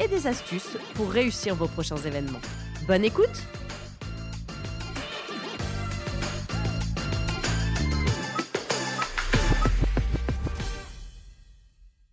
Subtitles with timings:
[0.00, 2.40] et des astuces pour réussir vos prochains événements.
[2.86, 3.46] Bonne écoute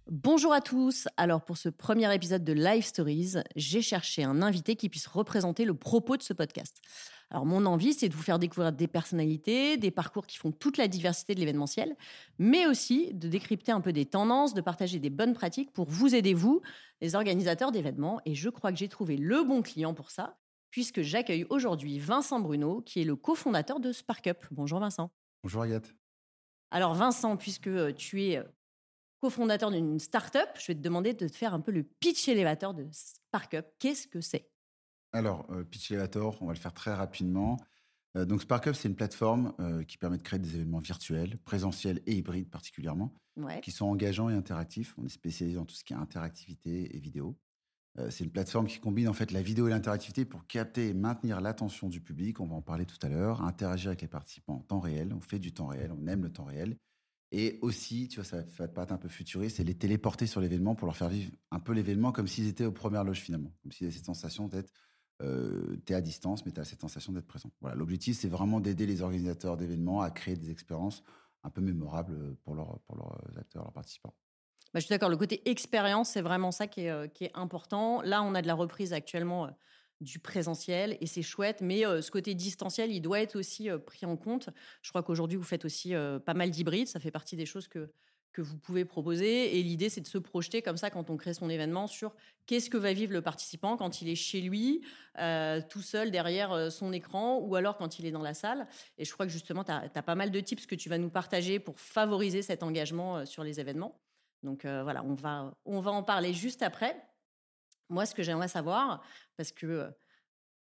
[0.10, 1.08] Bonjour à tous.
[1.16, 5.64] Alors pour ce premier épisode de Live Stories, j'ai cherché un invité qui puisse représenter
[5.64, 6.82] le propos de ce podcast.
[7.30, 10.78] Alors mon envie, c'est de vous faire découvrir des personnalités, des parcours qui font toute
[10.78, 11.98] la diversité de l'événementiel,
[12.40, 16.16] mais aussi de décrypter un peu des tendances, de partager des bonnes pratiques pour vous
[16.16, 16.62] aider, vous,
[17.02, 18.22] les organisateurs d'événements.
[18.26, 20.38] Et je crois que j'ai trouvé le bon client pour ça,
[20.72, 24.46] puisque j'accueille aujourd'hui Vincent Bruno, qui est le cofondateur de SparkUp.
[24.52, 25.12] Bonjour Vincent.
[25.44, 25.94] Bonjour Agathe.
[26.72, 28.44] Alors Vincent, puisque euh, tu es euh,
[29.20, 32.74] cofondateur d'une start-up, je vais te demander de te faire un peu le pitch élévateur
[32.74, 33.66] de SparkUp.
[33.80, 34.50] Qu'est-ce que c'est?
[35.14, 37.58] Alors, euh, Pitch Elevator, on va le faire très rapidement.
[38.16, 42.02] Euh, donc, SparkUp, c'est une plateforme euh, qui permet de créer des événements virtuels, présentiels
[42.06, 43.14] et hybrides particulièrement,
[43.62, 44.96] qui sont engageants et interactifs.
[44.98, 47.38] On est spécialisé dans tout ce qui est interactivité et vidéo.
[48.10, 51.42] c'est une plateforme qui combine en fait la vidéo et l'interactivité pour capter et maintenir
[51.42, 52.40] l'attention du public.
[52.40, 53.44] On va en parler tout à l'heure.
[53.44, 55.14] Interagir avec les participants en temps réel.
[55.14, 55.92] On fait du temps réel.
[55.92, 56.78] On aime le temps réel.
[57.32, 60.40] Et aussi, tu vois, ça va te paraître un peu futuriste, c'est les téléporter sur
[60.40, 63.52] l'événement pour leur faire vivre un peu l'événement comme s'ils étaient aux premières loges finalement,
[63.62, 64.72] comme s'ils avaient cette sensation d'être
[65.22, 67.52] euh, tu es à distance, mais tu as cette sensation d'être présent.
[67.62, 71.04] Voilà, L'objectif, c'est vraiment d'aider les organisateurs d'événements à créer des expériences
[71.44, 74.14] un peu mémorables pour, leur, pour leurs acteurs, leurs participants.
[74.74, 78.02] Bah, je suis d'accord, le côté expérience, c'est vraiment ça qui est, euh, important.
[78.02, 79.50] Là, on a de la reprise actuellement euh,
[80.02, 84.06] du présentiel et c'est chouette, mais euh, ce côté distanciel, il doit être aussi pris
[84.06, 84.50] en compte.
[84.82, 85.94] Je crois qu'aujourd'hui, vous faites aussi
[86.26, 87.90] pas mal d'hybrides, ça fait partie des choses que,
[88.34, 89.58] que vous pouvez proposer.
[89.58, 92.16] Et l'idée, c'est de se projeter comme ça quand on crée son événement sur
[92.46, 94.82] qu'est-ce que va vivre le participant quand il est chez lui,
[95.20, 98.68] euh, tout seul derrière euh, son écran, ou alors quand il est dans la salle.
[98.98, 101.10] Et je crois que justement, tu as, pas mal de tips que tu vas nous
[101.10, 104.00] partager pour favoriser cet engagement euh, sur les événements.
[104.44, 106.96] Donc voilà, on va, on va en parler juste après.
[107.90, 109.04] Moi, ce que j'aimerais savoir,
[109.36, 109.92] parce que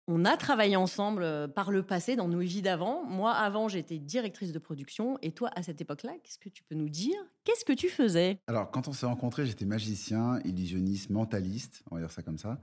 [0.08, 3.06] on a travaillé ensemble euh, par le passé dans nos vies d'avant.
[3.06, 5.18] Moi, avant, j'étais directrice de production.
[5.22, 7.16] Et toi, à cette époque-là, qu'est-ce que tu peux nous dire?
[7.44, 8.40] Qu'est-ce que tu faisais?
[8.47, 12.59] Alors, quand on s'est rencontrés, j'étais magicien, illusionniste, mentaliste, on va dire ça comme ça.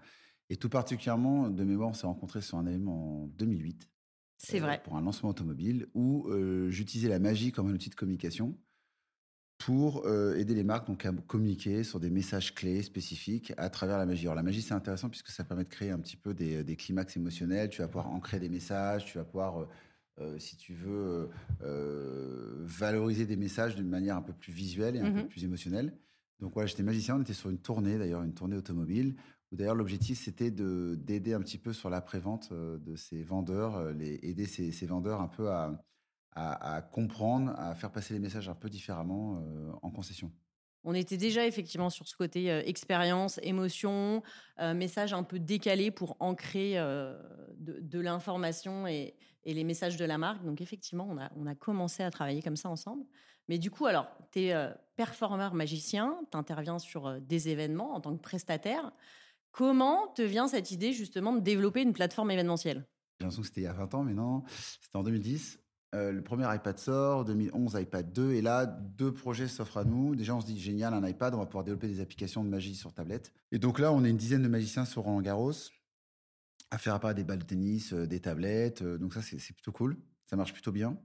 [0.50, 3.88] Et tout particulièrement, de mémoire, on s'est rencontrés sur un événement en 2008.
[4.36, 4.78] C'est vrai.
[4.78, 8.56] Euh, pour un lancement automobile où euh, j'utilisais la magie comme un outil de communication
[9.60, 13.98] pour euh, aider les marques donc, à communiquer sur des messages clés spécifiques à travers
[13.98, 14.22] la magie.
[14.22, 16.76] Alors la magie, c'est intéressant puisque ça permet de créer un petit peu des, des,
[16.76, 17.69] climax émotionnels.
[17.69, 19.69] Tu vas pouvoir ancrer des messages, tu vas pouvoir, euh,
[20.21, 21.28] euh, si tu veux,
[22.62, 25.92] valoriser des messages d'une manière un peu plus visuelle et un peu mmh plus émotionnelle.
[26.41, 29.15] Donc voilà, j'étais magicien, on était sur une tournée, d'ailleurs une tournée automobile,
[29.53, 34.19] où d'ailleurs l'objectif c'était d'aider un petit peu sur la prévente de ces vendeurs, les,
[34.22, 35.84] aider ces, ces vendeurs un peu à
[36.32, 40.30] à, comprendre, à faire passer les messages un peu différemment euh, en concession.
[40.84, 44.22] On était déjà effectivement sur ce côté euh, expérience, émotion,
[44.60, 49.14] euh, message un peu décalé pour ancrer de, l'information et,
[49.44, 50.44] les messages de la marque.
[50.44, 53.04] Donc effectivement, on a, on a commencé à travailler comme ça ensemble.
[53.48, 58.16] Mais du coup, alors, tu es performeur magicien, tu interviens sur des événements en tant
[58.16, 58.92] que prestataire.
[59.50, 62.86] Comment te vient cette idée justement de développer une plateforme événementielle?
[63.18, 64.44] J'ai l'impression que c'était il y a 20 ans, mais non,
[64.80, 65.58] c'était en 2010.
[65.94, 70.14] Euh, le premier iPad sort, 2011 iPad 2, et là, deux projets s'offrent à nous.
[70.14, 72.76] Déjà, on se dit, génial, un iPad, on va pouvoir développer des applications de magie
[72.76, 73.32] sur tablette.
[73.50, 75.52] Et donc là, on est une dizaine de magiciens sur Roland Garros,
[76.70, 78.82] à faire apparaître des balles de tennis, euh, des tablettes.
[78.82, 79.96] Euh, donc ça, c'est plutôt cool.
[80.26, 80.96] Ça marche plutôt bien.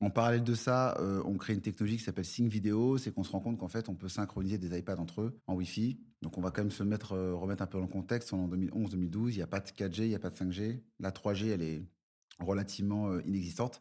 [0.00, 2.98] En parallèle de ça, on crée une technologie qui s'appelle Sync Video.
[2.98, 5.54] C'est qu'on se rend compte qu'en fait, on peut synchroniser des iPads entre eux en
[5.54, 6.00] Wi-Fi.
[6.20, 8.32] Donc on va quand même se mettre, remettre un peu dans le contexte.
[8.32, 10.34] On est en 2011-2012, il n'y a pas de 4G, il n'y a pas de
[10.34, 10.80] 5G.
[10.98, 11.84] La 3G, elle est
[12.40, 13.80] relativement inexistante.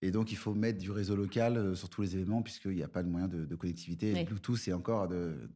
[0.00, 2.82] Et donc, il faut mettre du réseau local euh, sur tous les événements, puisqu'il n'y
[2.82, 4.24] a pas de moyen de, connectivité.
[4.24, 5.08] Bluetooth est encore,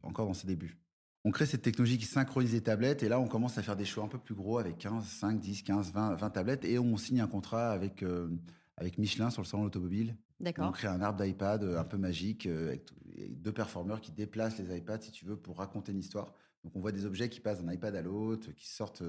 [0.03, 0.77] encore dans ses débuts.
[1.25, 3.85] On crée cette technologie qui synchronise les tablettes, et là, on commence à faire des
[3.85, 6.97] choix un peu plus gros avec 15, 5, 10, 15, 20, 20 tablettes, et on
[6.97, 8.29] signe un contrat avec, euh,
[8.75, 10.17] avec Michelin sur le salon automobile.
[10.41, 10.67] D'accord.
[10.67, 12.89] On crée un arbre d'iPad euh, un peu magique, avec
[13.29, 16.33] deux performeurs qui déplacent les iPads, si tu veux, pour raconter une histoire.
[16.65, 19.03] Donc, on voit des objets qui passent d'un iPad à l'autre, qui sortent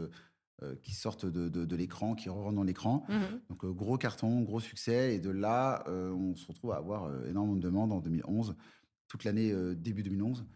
[0.62, 3.04] euh, qui sortent de, l'écran, qui rentrent dans l'écran.
[3.08, 3.40] Mhm.
[3.50, 5.16] Donc euh, gros carton, gros succès.
[5.16, 8.54] Et de là, euh, on se retrouve à avoir énormément de demandes en 2011,
[9.08, 10.46] toute l'année début 2011,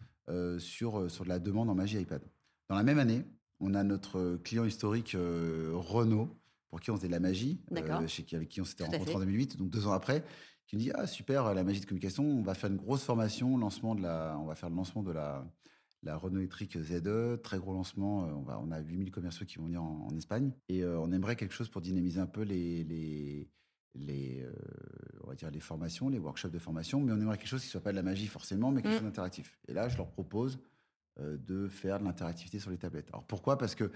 [0.57, 2.21] sur, sur de la demande en magie iPad.
[2.69, 3.25] Dans la même année,
[3.59, 7.61] On a notre client historique Renault, pour qui on faisait de la magie,
[8.07, 10.23] chez qui, avec qui on s'était rencontré en 2008, donc deux ans après,
[10.65, 13.57] qui me dit ah super la magie de communication, on va faire une grosse formation,
[13.57, 15.45] lancement de la, on va faire le lancement de la
[16.03, 18.19] la Renault électrique ZE, très gros lancement.
[18.19, 20.51] On, va, on a 8000 commerciaux qui vont venir en, Espagne.
[20.69, 23.49] Et on aimerait quelque chose pour dynamiser un peu les, les,
[23.95, 24.51] les, euh,
[25.23, 27.67] on va dire les formations, les workshops de formation, mais on aimerait quelque chose qui
[27.67, 28.97] ne soit pas de la magie forcément, mais quelque mm.
[28.97, 29.59] chose d'interactif.
[29.67, 30.59] Et là, je leur propose
[31.19, 33.09] euh, de faire de l'interactivité sur les tablettes.
[33.11, 33.57] Alors pourquoi?
[33.57, 33.91] Parce que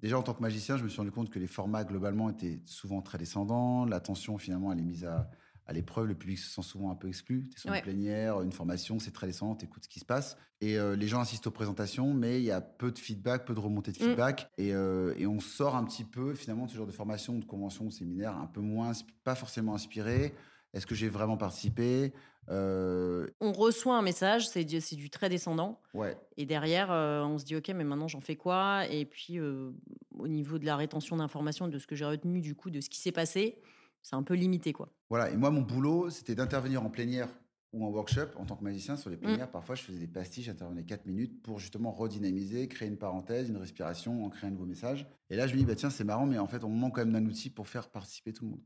[0.00, 2.60] déjà en tant que magicien, je me suis rendu compte que les formats globalement étaient
[2.64, 5.30] souvent très descendants, l'attention finalement elle est mise à,
[5.66, 7.48] à l'épreuve, le public se sent souvent un peu exclu.
[7.48, 10.04] Tu es sur une plénière, une formation, c'est très descendant, tu écoutes ce qui se
[10.04, 10.36] passe.
[10.60, 13.54] Et euh, les gens assistent aux présentations, mais il y a peu de feedback, peu
[13.54, 14.08] de remontée de mm.
[14.08, 14.50] feedback.
[14.58, 17.44] Et, euh, et, on sort un petit peu finalement de ce genre de formation, de
[17.44, 18.92] convention, de séminaire, un peu moins,
[19.24, 20.34] pas forcément inspiré.
[20.74, 22.12] Est-ce que j'ai vraiment participé?
[22.50, 25.80] Euh, On reçoit un message, c'est du, du très descendant.
[25.94, 26.14] Ouais.
[26.36, 28.86] Et derrière, on se dit, OK, mais maintenant j'en fais quoi?
[28.90, 32.70] Et puis, au niveau de la rétention d'informations, de ce que j'ai retenu du coup,
[32.70, 33.56] de ce qui s'est passé,
[34.04, 34.92] c'est un peu limité, quoi.
[35.08, 35.30] Voilà.
[35.30, 37.28] Et moi, mon boulot, c'était d'intervenir en plénière
[37.72, 39.20] ou en workshop en tant que magicien sur les mmh.
[39.20, 39.50] plénières.
[39.50, 43.56] Parfois, je faisais des pastiches, j'intervenais 4 minutes pour justement redynamiser, créer une parenthèse, une
[43.56, 45.08] respiration, en créer un nouveau message.
[45.30, 47.00] Et là, je me dis, bah, tiens, c'est marrant, mais en fait, on manque quand
[47.00, 48.62] même d'un outil pour faire participer tout le monde.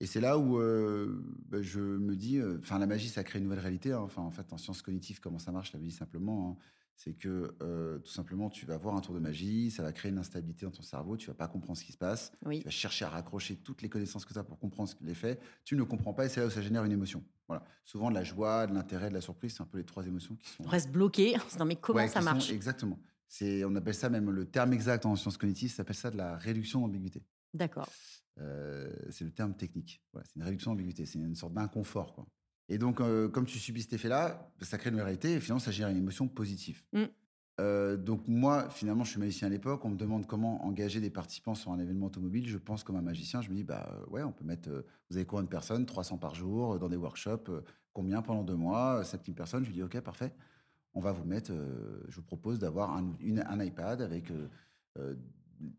[0.00, 3.40] Et c'est là où euh, bah, je me dis, euh, enfin, la magie, ça crée
[3.40, 3.92] une nouvelle réalité.
[3.92, 4.00] Hein.
[4.02, 6.50] Enfin, en fait, en sciences cognitives, comment ça marche, la magie simplement.
[6.50, 6.62] Hein
[6.98, 10.10] c'est que euh, tout simplement, tu vas voir un tour de magie, ça va créer
[10.10, 12.70] une instabilité dans ton cerveau, tu vas pas comprendre ce qui se passe, tu vas
[12.70, 15.40] chercher à raccrocher toutes les connaissances que tu as pour comprendre ce qu'il est fait,
[15.64, 17.24] tu ne comprends pas et c'est là où ça génère une émotion.
[17.46, 17.64] Voilà.
[17.84, 20.34] Souvent de la joie, de l'intérêt, de la surprise, c'est un peu les trois émotions
[20.34, 20.64] qui sont...
[20.64, 22.50] On reste bloqué, non mais comment ça marche?
[22.50, 22.98] Exactement.
[23.28, 26.16] C'est, on appelle ça même le terme exact en sciences cognitives, ça s'appelle ça de
[26.16, 27.22] la réduction d'ambiguïté.
[27.54, 27.88] D'accord.
[28.38, 30.02] Euh, c'est le terme technique.
[30.12, 32.12] Voilà, c'est une réduction d'ambiguïté, c'est une sorte d'inconfort.
[32.12, 32.26] Quoi.
[32.68, 35.70] Et donc, euh, comme tu subis cet effet-là, ça crée une réalité et finalement, ça
[35.70, 36.82] gère une émotion positive.
[36.92, 37.04] Mmh.
[37.60, 39.84] Euh, donc moi, finalement, je suis magicien à l'époque.
[39.84, 42.48] On me demande comment engager des participants sur un événement automobile.
[42.48, 43.40] Je pense comme un magicien.
[43.40, 44.68] Je me dis, bah euh, ouais, on peut mettre.
[44.70, 45.84] Euh, vous avez combien de personnes?
[45.84, 47.50] 300 par jour dans des workshops.
[47.92, 49.04] combien pendant deux mois?
[49.04, 49.64] 7000 personnes.
[49.64, 50.32] Je lui dis, ok, parfait.
[50.94, 51.52] On va vous mettre.
[52.08, 54.32] je vous propose d'avoir un, un, iPad avec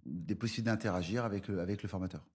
[0.06, 2.25] des possibilités d'interagir avec avec le formateur.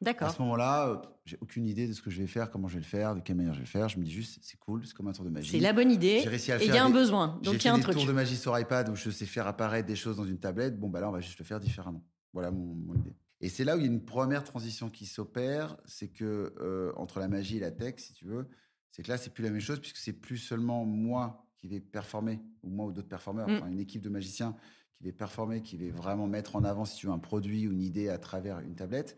[0.00, 0.28] D'accord.
[0.28, 2.74] À ce moment-là, euh, j'ai aucune idée de ce que je vais faire, comment je
[2.74, 3.88] vais le faire, de quelle manière je vais le faire.
[3.88, 5.50] Je me dis juste, c'est cool, c'est comme un tour de magie.
[5.50, 6.22] C'est la bonne idée.
[6.26, 7.40] et il y a un besoin.
[7.42, 7.94] Donc il y a un truc.
[7.94, 10.78] tour de magie sur iPad où je sais faire apparaître des choses dans une tablette.
[10.78, 12.04] Bon, bah là, on va juste le faire différemment.
[12.32, 13.14] Voilà mon, idée.
[13.40, 16.92] Et c'est là où il y a une première transition qui s'opère, c'est que euh,
[16.96, 18.46] entre la magie et la tech, si tu veux,
[18.90, 21.80] c'est que là, c'est plus la même chose puisque c'est plus seulement moi qui vais
[21.80, 23.56] performer, ou moi ou d'autres performeurs, mm.
[23.56, 24.56] enfin une équipe de magiciens
[24.94, 27.72] qui va performer, qui va vraiment mettre en avant, si tu veux, un produit ou
[27.72, 29.16] une idée à travers une tablette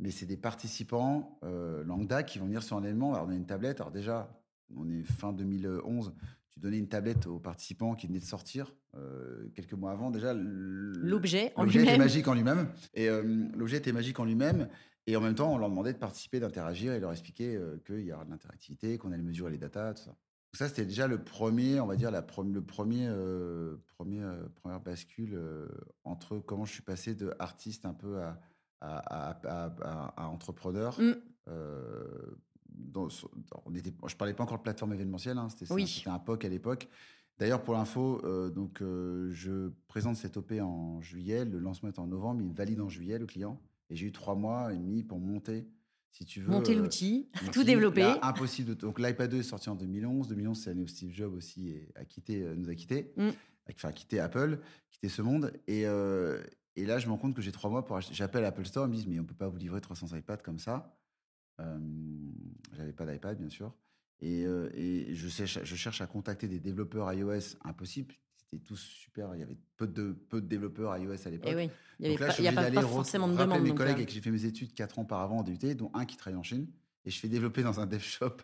[0.00, 3.14] mais c'est des participants euh, lambda qui vont venir sur un événement.
[3.14, 3.80] Alors, on a une tablette.
[3.80, 4.40] Alors déjà,
[4.76, 6.14] on est fin 2011.
[6.50, 10.10] Tu donnais une tablette aux participants qui venaient de sortir euh, quelques mois avant.
[10.10, 12.68] Déjà, l'objet en lui-même était magique en lui-même.
[12.94, 13.22] Et euh,
[13.54, 14.68] l'objet était magique en lui-même.
[15.06, 18.12] Et en même temps, on leur demandait de participer, d'interagir et leur expliquer qu'il y
[18.12, 20.10] aura de l'interactivité, qu'on allait mesurer les datas, tout ça.
[20.10, 23.10] Donc ça, c'était déjà le premier, on va dire, la le premier,
[23.98, 24.22] premier
[24.54, 25.38] première bascule
[26.04, 28.40] entre comment je suis passé de artiste un peu à,
[28.84, 31.00] à, entrepreneurs.
[31.00, 31.14] Mm.
[31.48, 32.36] Euh,
[33.66, 36.88] on était, je parlais pas encore de plateforme événementielle, hein, c'était un POC à l'époque.
[37.38, 41.98] D'ailleurs, pour l'info, euh, donc euh, je présente cette OP en juillet, le lancement est
[41.98, 45.02] en novembre, il valide en juillet le client, et j'ai eu trois mois et demi
[45.02, 45.66] pour monter,
[46.10, 48.04] si tu veux, monter l'outil, tout développer.
[48.22, 48.76] impossible.
[48.76, 50.28] donc l'iPad 2 est sorti en 2011.
[50.28, 53.30] 2011, c'est l'année où Steve Jobs aussi a quitté, nous a quitté, mm.
[53.70, 55.86] enfin a quitté Apple, quitté ce monde, et,
[56.76, 58.14] et là, je me rends compte que j'ai trois mois pour acheter.
[58.14, 60.38] J'appelle Apple Store, ils me disent, mais on ne peut pas vous livrer 300 iPads
[60.38, 60.96] comme ça.
[61.60, 61.78] Euh,
[62.72, 63.72] J'avais pas d'iPad, bien sûr.
[64.20, 68.14] Et, euh, et je, sais, je, cherche à contacter des développeurs iOS, impossible.
[68.36, 69.34] C'était tous super.
[69.34, 71.52] Il y avait peu de, peu de développeurs iOS à l'époque.
[71.52, 73.62] Et oui, il n'y a pas, pas forcément de demande.
[73.62, 73.96] mes collègues euh.
[73.96, 76.16] avec qui j'ai fait mes études quatre ans par avant en DUT, dont un qui
[76.16, 76.66] travaille en Chine.
[77.04, 78.36] Et je fais développer dans un dev shop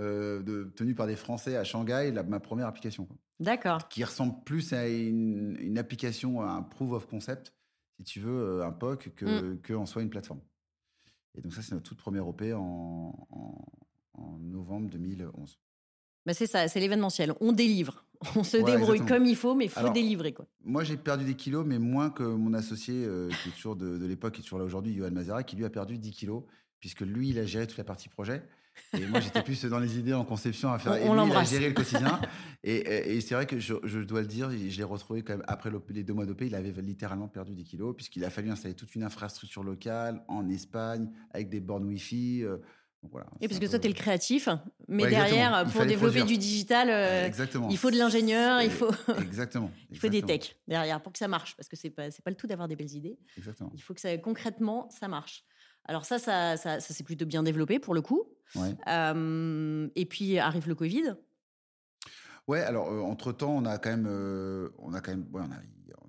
[0.00, 3.08] euh, de, tenu par des Français à Shanghai ma première application.
[3.40, 3.88] D'accord.
[3.88, 7.52] Qui ressemble plus à une, une application, à un proof of concept
[7.98, 9.60] si tu veux, euh, un POC que, mm.
[9.60, 10.40] que en soit une plateforme.
[11.36, 13.28] Et donc ça, c'est notre toute première OP en,
[14.14, 15.58] en, novembre 2011.
[16.26, 17.34] Bah c'est ça, c'est l'événementiel.
[17.40, 18.04] On délivre.
[18.36, 20.32] On se débrouille comme il faut, mais il faut délivrer.
[20.32, 20.46] Quoi.
[20.64, 23.96] Moi, j'ai perdu des kilos, mais moins que mon associé, euh, qui est toujours de,
[23.96, 26.42] de l'époque, qui est toujours là aujourd'hui, Johan Mazera, qui lui a perdu 10 kilos,
[26.80, 28.42] puisque lui, il a géré toute la partie projet.
[28.96, 30.92] Et moi, j'étais plus dans les idées en conception à faire.
[30.92, 32.20] On, et lui, il a géré le quotidien.
[32.64, 35.44] et, et, c'est vrai que je, je, dois le dire, je l'ai retrouvé quand même
[35.46, 38.74] après les deux mois d'OP, il avait littéralement perdu des kilos, puisqu'il a fallu installer
[38.74, 42.44] toute une infrastructure locale en Espagne, avec des bornes Wi-Fi.
[42.44, 42.56] Euh,
[43.02, 44.48] Donc voilà, Et parce que un toi, peu- tu es le créatif,
[44.88, 46.26] mais Ouais, derrière, pour développer produire.
[46.26, 47.68] du digital, euh, Exactement.
[47.70, 49.70] il faut de l'ingénieur, il faut, Exactement.
[49.90, 51.54] il faut des techs derrière pour que ça marche.
[51.56, 53.18] Parce que c'est pas, pas le tout d'avoir des belles idées.
[53.36, 53.70] Exactement.
[53.74, 55.44] Il faut que ça, concrètement, ça marche.
[55.88, 58.24] Alors ça, ça, ça, ça s'est plutôt bien développé pour le coup.
[58.54, 58.76] Ouais.
[58.86, 61.14] Euh, et puis arrive le Covid.
[62.46, 65.50] Ouais, alors entre temps, on a quand même, euh, on a quand même, ouais, on
[65.52, 65.58] a,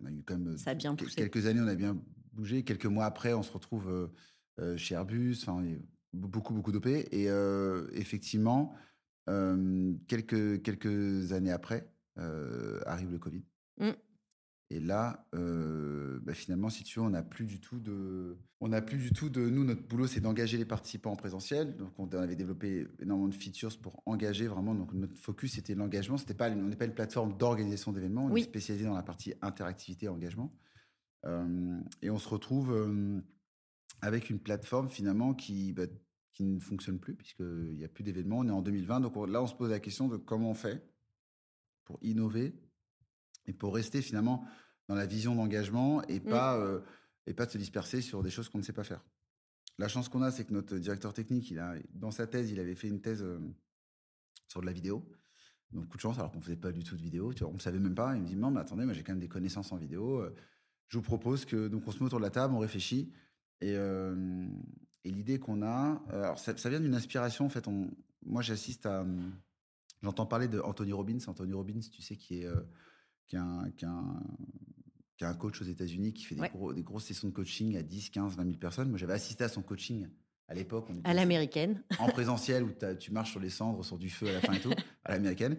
[0.02, 1.16] on a eu quand même Ça a bien poussé.
[1.16, 1.98] quelques années, on a bien
[2.34, 2.64] bougé.
[2.64, 4.08] Quelques mois après, on se retrouve euh,
[4.60, 5.38] euh, chez Airbus.
[5.42, 5.64] Enfin,
[6.14, 6.88] beaucoup, beaucoup d'OP.
[6.88, 8.74] Et euh, effectivement,
[9.30, 13.44] euh, quelques quelques années après, euh, arrive le Covid.
[13.78, 13.92] Mm.
[14.72, 18.68] Et là, euh, bah, finalement, si tu veux, on n'a plus du tout de, on
[18.68, 21.76] n'a plus du tout de, nous, notre boulot, c'est d'engager les participants en présentiel.
[21.76, 24.76] Donc, on avait développé énormément de features pour engager vraiment.
[24.76, 26.18] Donc, notre focus, c'était l'engagement.
[26.18, 28.26] C'était pas, on n'est pas une plateforme d'organisation d'événements.
[28.26, 28.42] On Oui.
[28.42, 30.54] est spécialisé dans la partie interactivité et engagement.
[31.26, 33.20] Euh, et on se retrouve euh,
[34.02, 35.88] avec une plateforme finalement qui, bah,
[36.32, 38.38] qui ne fonctionne plus puisqu'il n'y a plus d'événements.
[38.38, 39.00] On est en 2020.
[39.02, 40.88] Donc on- là, on se pose la question de comment on fait
[41.86, 42.54] pour innover
[43.50, 44.46] et pour rester finalement
[44.88, 46.82] dans la vision d'engagement et, pas, euh,
[47.26, 49.04] et pas de se disperser sur des choses qu'on ne sait pas faire.
[49.80, 52.60] La chance qu'on a, c'est que notre directeur technique, il a, dans sa thèse, il
[52.60, 53.40] avait fait une thèse euh,
[54.48, 55.04] sur de la vidéo.
[55.72, 57.34] Donc, coup de chance, alors qu'on ne faisait pas du tout de vidéo.
[57.34, 58.16] Tu vois, on ne savait même pas.
[58.16, 60.20] Il me dit Non, mais attendez, moi j'ai quand même des connaissances en vidéo.
[60.20, 60.36] Euh,
[60.90, 61.68] Je vous propose que.
[61.68, 63.12] Donc, on se met autour de la table, on réfléchit.
[63.62, 66.02] Et, et l'idée qu'on a.
[66.10, 67.46] Alors, ça, ça vient d'une inspiration.
[67.46, 67.90] En fait, on,
[68.26, 69.02] moi, j'assiste à.
[69.02, 69.32] hum,
[70.02, 71.20] J'entends parler de Anthony Robbins.
[71.28, 72.48] Anthony Robbins, tu sais, qui est,
[73.30, 74.22] qui est, un, qui est un-
[75.18, 76.50] qui est un coach aux États-Unis qui fait des, Ouais.
[76.54, 78.90] gros- des grosses sessions de coaching à 10, 15, 20 000 personnes.
[78.90, 80.08] Moi, j'avais assisté à son coaching
[80.48, 80.88] à l'époque.
[81.04, 81.84] À l'américaine.
[82.00, 84.60] en présentiel où tu marches sur les cendres, sur du feu à la fin et
[84.62, 84.72] tout,
[85.06, 85.58] à l'américaine.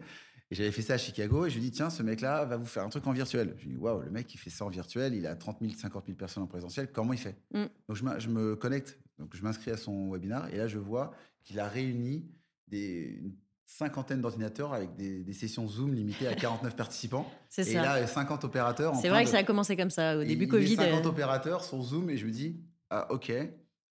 [0.51, 2.65] Et j'avais fait ça à Chicago et je lui dis tiens, ce mec-là va vous
[2.67, 3.55] faire un truc en virtuel.
[3.59, 5.75] Je lui dis waouh, le mec il fait ça en virtuel, il a 30 000,
[5.75, 7.37] 50 000 personnes en présentiel, comment il fait?
[7.55, 7.67] Mm.
[7.87, 11.13] Donc je, je me connecte, donc je m'inscris à son webinar et là je vois
[11.45, 12.27] qu'il a réuni
[12.67, 13.37] des, une
[13.71, 17.31] cinquantaine d'ordinateurs avec des, des sessions Zoom limitées à 49 participants.
[17.49, 17.83] C'est Et ça.
[18.01, 18.95] là, 50 opérateurs.
[18.97, 20.77] C'est vrai de- que ça a commencé comme ça au et début Covid.
[20.77, 22.61] met 50 euh, opérateurs sur Zoom et je me dis,
[22.91, 23.33] ah ok.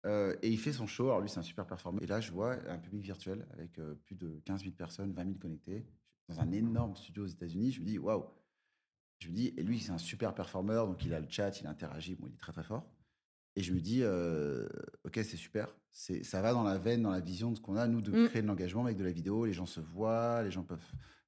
[0.06, 1.06] Euh, et il fait son show.
[1.06, 2.02] Alors lui, c'est un super performeur.
[2.04, 5.24] Et là, je vois un public virtuel avec euh, plus de 15 000 personnes, 20
[5.24, 5.86] 000 connectés,
[6.30, 7.72] dans un énorme studio aux États-Unis.
[7.72, 8.26] Je me dis, waouh.
[9.20, 11.66] Je me dis, et lui, c'est un super performeur, donc il a le chat, il
[11.68, 12.86] interagit, bon, il est très très fort.
[13.58, 14.68] Et je me dis, euh,
[15.04, 15.68] ok, c'est super.
[15.92, 18.12] C'est, ça va dans la veine, dans la vision de ce qu'on a, nous, de
[18.12, 18.28] Mm.
[18.30, 19.46] créer de l'engagement avec de la vidéo.
[19.46, 20.78] Les gens se voient, les gens peuvent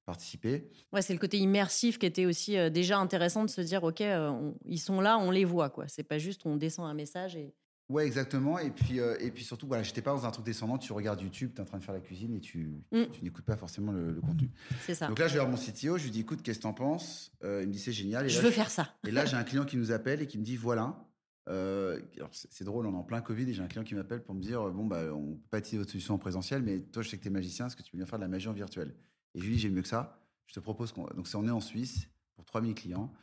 [0.06, 0.70] participer.
[0.94, 4.02] Ouais, c'est le côté immersif qui était aussi euh, déjà intéressant de se dire, ok,
[4.02, 5.88] euh, on- ils sont là, on les voit, quoi.
[5.88, 7.54] C'est pas juste on descend un message et.
[7.90, 8.60] Ouais, exactement.
[8.60, 10.78] Et puis, et puis surtout, voilà, j'étais pas dans un truc descendant.
[10.78, 13.06] Tu regardes YouTube, tu es en train de faire la cuisine et tu, Mm.
[13.12, 14.52] tu n'écoutes pas forcément le, le contenu.
[14.86, 15.08] C'est ça.
[15.08, 17.32] Donc là, je vais voir mon CTO, je lui dis, écoute, qu'est-ce que t'en penses
[17.44, 18.28] Il me dit, c'est génial.
[18.28, 18.94] Et je là, veux faire ça.
[19.08, 21.04] Et là, j'ai un client qui nous appelle et qui me dit, voilà.
[21.48, 22.00] Euh,
[22.32, 24.42] c'est drôle, on est en plein Covid et j'ai un client qui m'appelle pour me
[24.42, 27.18] dire, bon, bah, on peut pas utiliser votre solution en présentiel, mais toi, je sais
[27.18, 28.94] que tu es magicien, est-ce que tu peux bien faire de la magie en virtuel?
[29.34, 30.22] Et je lui dis, j'ai mieux que ça.
[30.48, 31.06] Je te propose qu'on.
[31.08, 33.14] Donc, on est en Suisse pour 3000 clients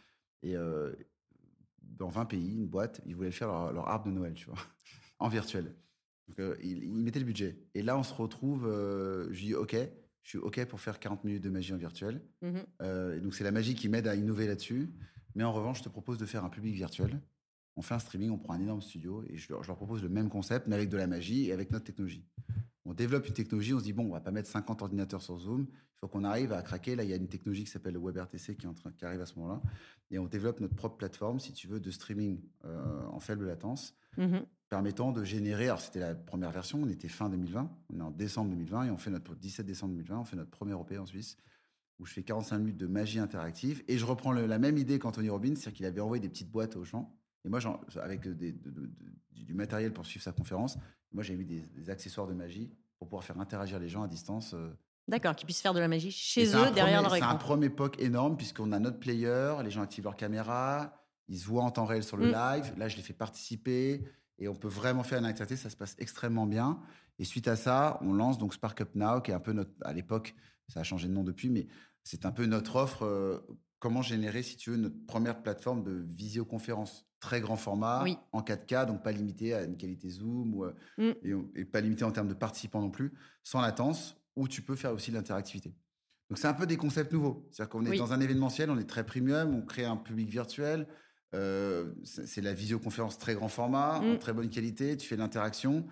[0.43, 0.93] et euh,
[1.83, 4.59] dans 20 pays, une boîte, ils voulaient faire leur, leur arbre de Noël, tu vois,
[5.19, 5.75] en virtuel.
[6.29, 7.57] Donc, euh, ils, ils mettaient le budget.
[7.75, 9.77] Et là, on se retrouve, euh, je dis, OK,
[10.23, 12.21] je suis OK pour faire 40 minutes de magie en virtuel.
[12.83, 14.91] Euh, et donc, c'est la magie qui m'aide à innover là-dessus.
[15.35, 17.21] Mais en revanche, je te propose de faire un public virtuel.
[17.77, 20.03] On fait un streaming, on prend un énorme studio et je leur, je leur propose
[20.03, 22.25] le même concept, mais avec de la magie et avec notre technologie.
[22.85, 25.37] On développe une technologie, on se dit, bon, on va pas mettre 50 ordinateurs sur
[25.39, 26.95] Zoom, il faut qu'on arrive à craquer.
[26.95, 29.05] Là, il y a une technologie qui s'appelle le WebRTC qui, est en train, qui
[29.05, 29.61] arrive à ce moment-là.
[30.11, 33.95] Et on développe notre propre plateforme, si tu veux, de streaming euh, en faible latence,
[34.17, 34.47] Mhm.
[34.71, 35.65] permettant de générer.
[35.67, 38.91] Alors, c'était la première version, on était fin 2020, on est en décembre 2020 et
[38.91, 41.37] on fait notre 17 décembre 2020, on fait notre premier OP en Suisse
[41.99, 44.99] où je fais 45 minutes de magie interactive et je reprends le- la même idée
[44.99, 47.15] qu'Anthony Robbins, c'est-à-dire qu'il avait envoyé des petites boîtes aux gens.
[47.47, 47.61] Et moi,
[48.03, 48.93] avec des- de- de- de-
[49.33, 50.77] du matériel pour suivre sa conférence,
[51.13, 54.09] moi j'ai mis des, des accessoires de magie pour pouvoir faire interagir les gens à
[54.09, 54.53] distance.
[54.55, 54.71] euh.
[55.09, 57.39] D'accord, qu'ils puissent faire de la magie chez eux, derrière premier- leur C'est un écran.
[57.39, 61.63] premier POC énorme puisqu'on a notre player, les gens activent leur caméra, ils se voient
[61.63, 62.33] en temps réel sur le Mm.
[62.33, 62.75] live.
[62.77, 64.03] Là, je les fais participer
[64.41, 65.63] et on peut vraiment faire une interactivité.
[65.63, 66.81] Ça se passe extrêmement bien.
[67.21, 69.71] Et suite à ça, on lance donc Spark Up Now, qui est un peu notre.
[69.83, 70.35] À l'époque,
[70.69, 71.69] ça a changé de nom depuis, mais
[72.03, 73.05] c'est un peu notre offre.
[73.05, 73.39] euh,
[73.79, 78.17] comment générer, si tu veux, notre première plateforme de visioconférence très grand format, Oui.
[78.33, 81.03] en 4K, donc pas limité à une qualité Zoom ou, euh, Mm.
[81.23, 84.77] et, et pas limité en termes de participants non plus, sans latence, où tu peux
[84.77, 85.75] faire aussi de l'interactivité.
[86.29, 87.49] Donc c'est un peu des concepts nouveaux.
[87.51, 87.99] C'est-à-dire qu'on est Oui.
[87.99, 90.87] dans un événementiel, on est très premium, on crée un public virtuel.
[91.35, 94.19] euh, c'est la visioconférence très grand format, en Mm.
[94.19, 95.85] très bonne qualité, tu fais de l'interaction.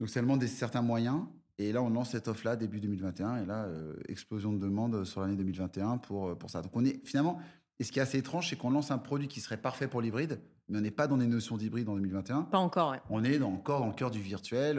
[0.00, 1.22] Donc demande des, certains moyens.
[1.58, 3.36] Et là, on lance cette offre-là début 2021.
[3.42, 6.60] Et là, euh, explosion de demande sur l'année 2021 pour, euh, pour ça.
[6.60, 7.38] Donc on est finalement,
[7.80, 10.00] et ce qui est assez étrange, c'est qu'on lance un produit qui serait parfait pour
[10.00, 12.42] l'hybride, mais on n'est pas dans des notions d'hybride en 2021.
[12.42, 13.00] Pas encore, ouais.
[13.10, 14.78] On est dans- encore dans le cœur du virtuel.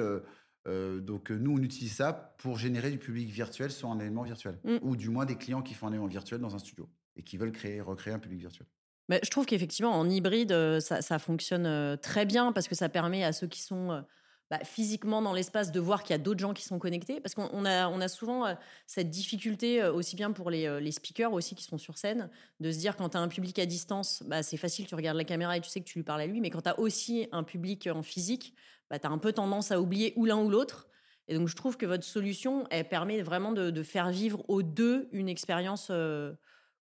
[0.67, 4.57] euh, donc nous, on utilise ça pour générer du public virtuel sur un événement virtuel,
[4.63, 4.77] mmh.
[4.81, 7.37] ou du moins des clients qui font un événement virtuel dans un studio et qui
[7.37, 8.67] veulent créer, recréer un public virtuel.
[9.07, 13.23] Mais je trouve qu'effectivement, en hybride, ça, ça, fonctionne très bien parce que ça permet
[13.23, 14.03] à ceux qui sont
[14.51, 17.19] bah, physiquement dans l'espace de voir qu'il y a d'autres gens qui sont connectés.
[17.19, 18.53] Parce qu'on a, on a souvent euh,
[18.85, 22.29] cette difficulté, euh, aussi bien pour les, euh, les, speakers aussi qui sont sur scène,
[22.59, 25.17] de se dire quand tu as un public à distance, bah, c'est facile, tu regardes
[25.17, 26.41] la caméra et tu sais que tu lui parles à lui.
[26.41, 28.53] Mais quand tu as aussi un public en physique,
[28.91, 30.87] bah, tu as un peu tendance à oublier ou l'un ou l'autre.
[31.27, 34.61] Et donc je trouve que votre solution, elle permet vraiment de, de faire vivre aux
[34.61, 35.91] deux une expérience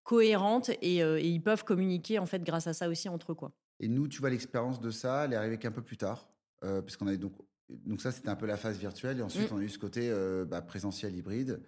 [0.02, 3.34] cohérente et, ils peuvent communiquer en fait grâce à ça aussi entre eux.
[3.34, 3.52] Quoi.
[3.80, 6.28] Et nous, tu vois, l'expérience de ça, elle est arrivée qu'un peu plus tard.
[6.84, 7.32] puisqu'on avait donc
[7.68, 9.18] donc ça, c'était un peu la phase virtuelle.
[9.18, 9.54] Et ensuite, mmh.
[9.54, 11.62] on a eu ce côté euh, bah, présentiel hybride.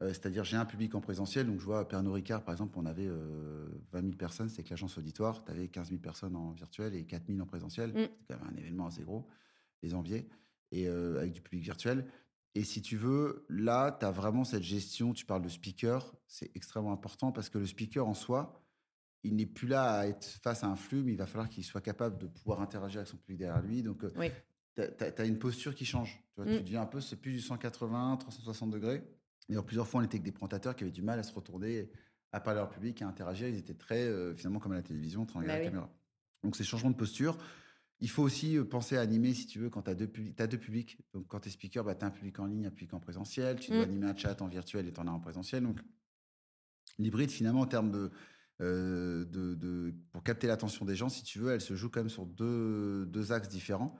[0.00, 1.46] Euh, c'est-à-dire, j'ai un public en présentiel.
[1.46, 4.48] Donc, je vois Pernod Ricard, par exemple, on avait 20 euh, 000 personnes.
[4.48, 5.44] C'est que l'agence auditoire.
[5.44, 7.90] Tu avais 15 000 personnes en virtuel et 4 000 en présentiel.
[7.90, 8.08] Mmh.
[8.20, 9.26] C'était quand même un événement assez gros,
[9.82, 10.28] les enviés,
[10.70, 12.06] et avec du public virtuel.
[12.54, 15.12] Et si tu veux, là, tu as vraiment cette gestion.
[15.12, 16.14] Tu parles de speaker.
[16.26, 18.62] C'est extrêmement important parce que le speaker en soi,
[19.22, 21.64] il n'est plus là à être face à un flux, mais il va falloir qu'il
[21.64, 23.82] soit capable de pouvoir interagir avec son public derrière lui.
[23.82, 24.30] Donc, oui
[24.76, 26.22] tu as, une posture qui change.
[26.34, 26.76] Tu, vois, mm.
[26.76, 29.02] un peu, c'est plus du 180, 360 degrés.
[29.48, 31.90] Et plusieurs fois, on était avec des présentateurs qui avaient du mal à se retourner,
[32.32, 33.48] à parler à leur public, à interagir.
[33.48, 35.90] Ils étaient très, euh, finalement, comme à la télévision, en bah la caméra.
[36.42, 37.36] Donc, ces changements de posture.
[38.00, 40.46] Il faut aussi euh, penser à animer, si tu veux, quand tu as, deux as
[40.46, 40.98] deux publics.
[41.12, 43.00] Donc, quand tu es speaker, bah, tu as un public en ligne, un public en
[43.00, 43.60] présentiel.
[43.60, 43.90] Tu dois mm.
[43.90, 45.62] animer un chat en virtuel et tu en as en présentiel.
[45.62, 45.80] Donc,
[46.98, 48.10] l'hybride, finalement, en termes de,
[48.60, 52.00] euh, de, de, pour capter l'attention des gens, si tu veux, elle se joue quand
[52.00, 53.96] même sur deux, deux axes différents.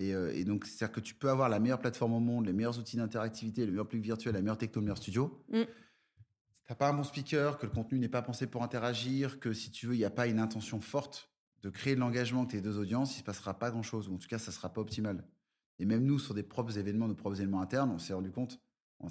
[0.00, 2.78] Euh, et, donc, c'est-à-dire que tu peux avoir la meilleure plateforme au monde, les meilleurs
[2.78, 5.44] outils d'interactivité, le meilleur public virtuel, la meilleure techno, le meilleur studio.
[5.50, 5.60] Mm.
[5.60, 9.38] Si tu n'as pas un bon speaker, que le contenu n'est pas pensé pour interagir,
[9.38, 11.30] que si tu veux, il n'y a pas une intention forte
[11.62, 14.14] de créer de l'engagement avec tes deux audiences, il ne se passera pas grand-chose, ou
[14.14, 15.24] en tout cas, ça ne sera pas optimal.
[15.78, 18.60] Et même nous, sur des propres événements, nos propres événements internes, on s'est rendu compte
[19.02, 19.08] on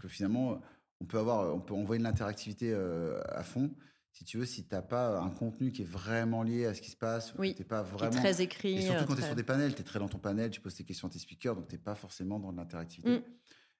[0.00, 0.60] que finalement,
[1.00, 3.70] on peut, avoir, on peut envoyer de l'interactivité euh, à fond,
[4.16, 6.80] si tu veux, si tu n'as pas un contenu qui est vraiment lié à ce
[6.80, 8.16] qui se passe, oui, tu pas vraiment.
[8.16, 8.78] très écrit.
[8.78, 10.62] Et surtout quand tu es sur des panels, tu es très dans ton panel, tu
[10.62, 13.18] poses tes questions à tes speakers, donc tu n'es pas forcément dans l'interactivité.
[13.18, 13.22] Mm.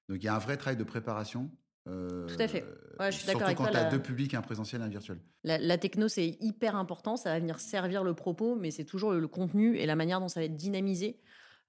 [0.09, 1.49] Donc il y a un vrai travail de préparation.
[1.87, 2.63] Euh, Tout à fait.
[2.99, 5.19] je suis d'accord avec quand tu as deux publics, un présentiel et un virtuel.
[5.43, 7.17] La, techno, c'est hyper important.
[7.17, 10.27] Ça va venir servir le propos, mais c'est toujours le, contenu et la manière dont
[10.27, 11.19] ça va être dynamisé.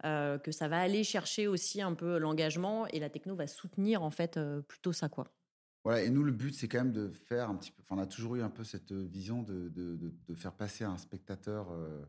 [0.05, 4.05] Euh, que ça va aller chercher aussi un peu l'engagement et la techno va soutenir
[4.05, 5.33] en fait euh, plutôt ça quoi.
[5.89, 7.81] Voilà, et nous, le but, c'est quand même de faire un petit peu.
[7.81, 10.99] Enfin, on a toujours eu un peu cette vision de, de, de, faire passer un
[10.99, 12.05] spectateur euh,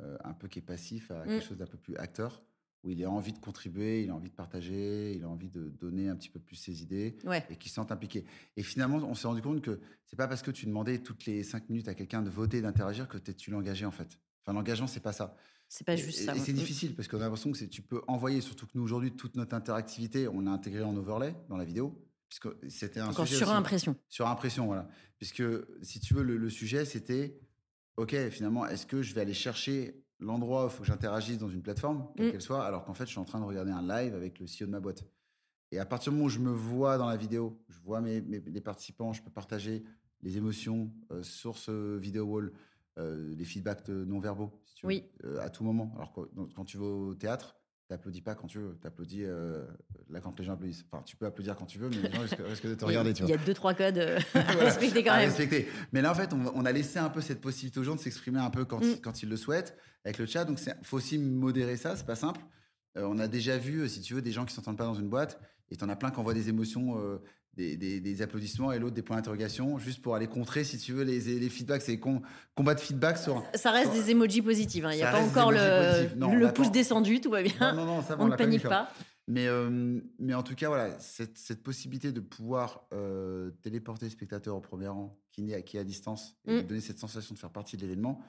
[0.00, 1.48] euh, un peu qui est passif à quelque mmh.
[1.48, 2.42] chose d'un peu plus acteur,
[2.82, 5.68] où il a envie de contribuer, il a envie de partager, il a envie de
[5.68, 7.18] donner un petit peu plus ses idées
[7.50, 8.24] et qui se sent impliqué.
[8.56, 11.42] Et finalement, on s'est rendu compte que c'est pas parce que tu demandais toutes les
[11.42, 14.18] cinq minutes à quelqu'un de voter, d'interagir que tu l'engageais en fait.
[14.42, 15.36] Enfin, l'engagement, c'est pas ça.
[15.68, 16.34] C'est pas juste ça.
[16.34, 19.12] Et c'est difficile parce qu'on a l'impression que tu peux envoyer, surtout que nous aujourd'hui,
[19.12, 23.36] toute notre interactivité, on l'a intégré en overlay dans la vidéo puisque c'était un sujet
[23.36, 23.96] sur impression.
[24.08, 24.88] Sur impression, voilà.
[25.18, 25.42] Puisque
[25.82, 27.38] si tu veux, le, sujet c'était,
[27.96, 31.48] ok, finalement, est-ce que je vais aller chercher l'endroit où il faut que j'interagisse dans
[31.48, 32.32] une plateforme, quelle mm.
[32.32, 34.46] qu'elle soit, alors qu'en fait, je suis en train de regarder un live avec le
[34.46, 35.04] CEO de ma boîte.
[35.72, 38.20] Et à partir du moment où je me vois dans la vidéo, je vois mes,
[38.20, 39.82] les participants, je peux partager
[40.22, 42.52] les émotions euh, sur ce vidéo wall,
[42.98, 45.04] euh, les feedbacks non verbaux, si tu oui.
[45.24, 45.92] Euh, à tout moment.
[45.96, 46.12] Alors
[46.54, 47.56] quand tu vas au théâtre,
[47.90, 48.76] t'applaudis pas quand tu veux.
[48.80, 49.66] T'applaudis euh,
[50.10, 50.84] là quand les gens applaudissent.
[50.90, 53.10] Enfin, tu peux applaudir quand tu veux, mais les gens risquent, de te regarder.
[53.10, 55.28] Il y a deux, trois codes euh, à respecter quand même.
[55.28, 55.68] respecter.
[55.92, 58.38] Mais là, en fait, on, a laissé un peu cette possibilité aux gens de s'exprimer
[58.38, 59.00] un peu quand, mm.
[59.02, 60.44] quand ils le souhaitent avec le chat.
[60.44, 61.96] Donc, il faut aussi modérer ça.
[61.96, 62.40] C'est pas simple.
[62.96, 65.08] Euh, on a déjà vu, si tu veux, des gens qui s'entendent pas dans une
[65.08, 66.96] boîte et t'en as plein qui envoient des émotions
[67.54, 71.20] des, applaudissements et l'autre des points d'interrogation, juste pour aller contrer, si tu veux, les,
[71.20, 71.82] les feedbacks.
[71.82, 72.20] C'est com,
[72.54, 73.44] combat de feedback sur.
[73.54, 74.84] Ça reste des emojis positifs.
[74.84, 74.92] Hein.
[74.92, 77.74] Il n'y a pas encore le, le pouce descendu, tout va bien.
[77.74, 78.90] Non, non, ça on, ne panique pas.
[79.26, 84.10] Mais, euh, mais en tout cas, voilà, cette, cette possibilité de pouvoir euh, téléporter le
[84.10, 86.66] spectateur au premier rang, qui est, qui à distance, et mm.
[86.66, 88.20] donner cette sensation de faire partie de l'événement.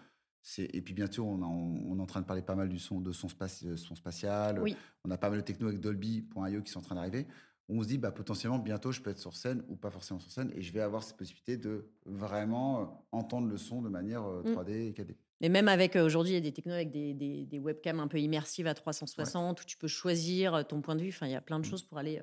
[0.57, 3.11] Et puis bientôt, on, on, est en train de parler pas mal du son, de
[3.11, 4.59] son, son spatial.
[4.59, 4.75] Oui.
[5.03, 7.27] On a pas mal de techno avec Dolby.io qui sont en train d'arriver
[7.71, 10.31] on se dit bah, potentiellement bientôt je peux être sur scène ou pas forcément sur
[10.31, 14.21] scène et je vais avoir cette possibilité de vraiment euh, entendre le son de manière
[14.21, 14.69] 3D euh, mm.
[14.69, 15.15] et 4D.
[15.43, 18.07] Et même avec euh, aujourd'hui, il y a des technos avec des, des, webcams un
[18.07, 21.09] peu immersives à 360 où tu peux choisir ton point de vue.
[21.09, 21.69] Enfin, il y a plein de mm.
[21.69, 22.21] choses pour aller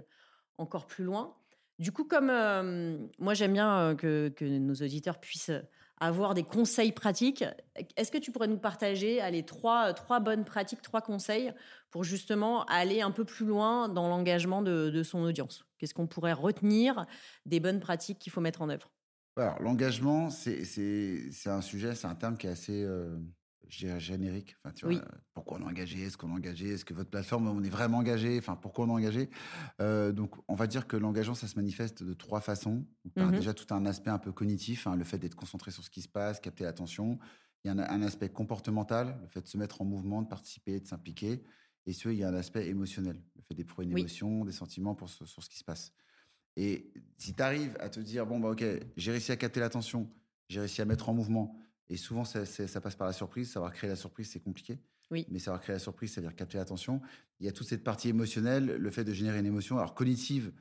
[0.58, 1.34] encore plus loin.
[1.78, 2.26] Du coup, comme
[3.18, 5.52] moi j'aime bien que, que, nos auditeurs puissent
[6.00, 7.44] avoir des conseils pratiques.
[7.96, 11.52] Est-ce que tu pourrais nous partager allez, trois, trois bonnes pratiques, trois conseils
[11.90, 15.64] pour justement aller un peu plus loin dans l'engagement de, son audience?
[15.78, 17.06] Qu'est-ce qu'on pourrait retenir
[17.46, 18.90] des bonnes pratiques qu'il faut mettre en œuvre?
[19.36, 20.66] Alors, l'engagement, c'est
[21.46, 23.16] un sujet, c'est un terme qui est assez, euh,
[23.68, 24.56] je dirais, générique.
[24.62, 25.00] Enfin, tu vois,
[25.34, 27.98] pourquoi on est engagé Est-ce qu'on est engagé Est-ce que votre plateforme, on est vraiment
[27.98, 29.30] engagé Enfin, pourquoi on est engagé?
[29.78, 32.86] Donc, on va dire que l'engagement, ça se manifeste de trois façons.
[33.14, 35.84] Par mmh déjà tout un aspect un peu cognitif, hein, le fait d'être concentré sur
[35.84, 37.18] ce qui se passe, capter l'attention.
[37.64, 40.28] Il y a un, un, aspect comportemental, le fait de se mettre en mouvement, de
[40.28, 41.42] participer, de s'impliquer.
[41.86, 44.94] Et ce, il y a un aspect émotionnel, le fait d'éprouver une émotion, des sentiments
[44.94, 45.92] pour sur ce qui se passe.
[46.58, 48.64] Et si tu arrives à te dire, bon, bah, ok,
[48.96, 50.10] j'ai réussi à capter l'attention,
[50.48, 51.56] j'ai réussi à mettre en mouvement,
[51.88, 54.78] et souvent ça, ça, passe par la surprise, savoir créer la surprise, c'est compliqué.
[55.10, 55.26] Oui.
[55.30, 57.00] Mais savoir créer la surprise, c'est-à-dire capter l'attention.
[57.40, 59.78] Il y a toute cette partie émotionnelle, le fait de générer une émotion.
[59.78, 60.52] Alors, cognitive,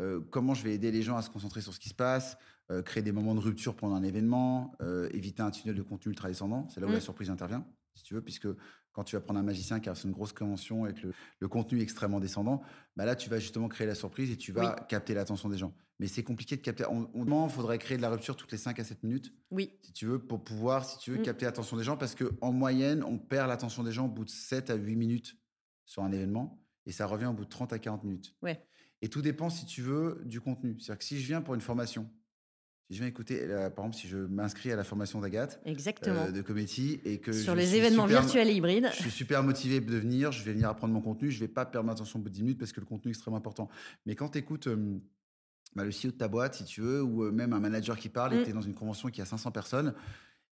[0.00, 2.36] euh, comment je vais aider les gens à se concentrer sur ce qui se passe,
[2.70, 6.10] euh, créer des moments de rupture pendant un événement, euh, éviter un tunnel de contenu
[6.10, 6.68] ultra descendant.
[6.68, 7.00] C'est là où la mmh.
[7.00, 8.48] surprise intervient, si tu veux, puisque
[8.96, 12.18] quand tu vas prendre un magicien qui a une grosse convention avec le, contenu extrêmement
[12.18, 12.62] descendant,
[12.96, 15.74] bah là, tu vas justement créer la surprise et tu vas capter l'attention des gens.
[15.98, 16.86] Mais c'est compliqué de capter.
[16.88, 19.34] On, faudrait créer de la rupture toutes les 5 à 7 minutes.
[19.50, 19.78] Oui.
[19.82, 21.24] Si tu veux, pour pouvoir, si tu veux, mm.
[21.24, 24.30] capter l'attention des gens, parce qu'en moyenne, on perd l'attention des gens au bout de
[24.30, 25.36] 7 à 8 minutes
[25.84, 28.34] sur un événement, et ça revient au bout de 30 à 40 minutes.
[28.40, 28.66] Ouais.
[29.02, 30.80] Et tout dépend, si tu veux, du contenu.
[30.80, 32.10] C'est-à-dire que si je viens pour une formation,
[32.88, 35.60] si je viens écouter, euh, par exemple, si je m'inscris à la formation d'Agathe.
[36.28, 39.80] Euh, de Cométie, et que sur les événements virtuels et hybrides, je suis super motivé
[39.80, 42.22] de venir, je vais venir apprendre mon contenu, je vais pas perdre ma attention au
[42.22, 43.68] bout de 10 minutes parce que le contenu est extrêmement important.
[44.04, 44.98] Mais quand tu écoutes euh,
[45.74, 48.34] bah, le CEO de ta boîte, si tu veux, ou même un manager qui parle,
[48.34, 48.44] et mm.
[48.44, 49.92] tu es dans une convention qui a 500 personnes,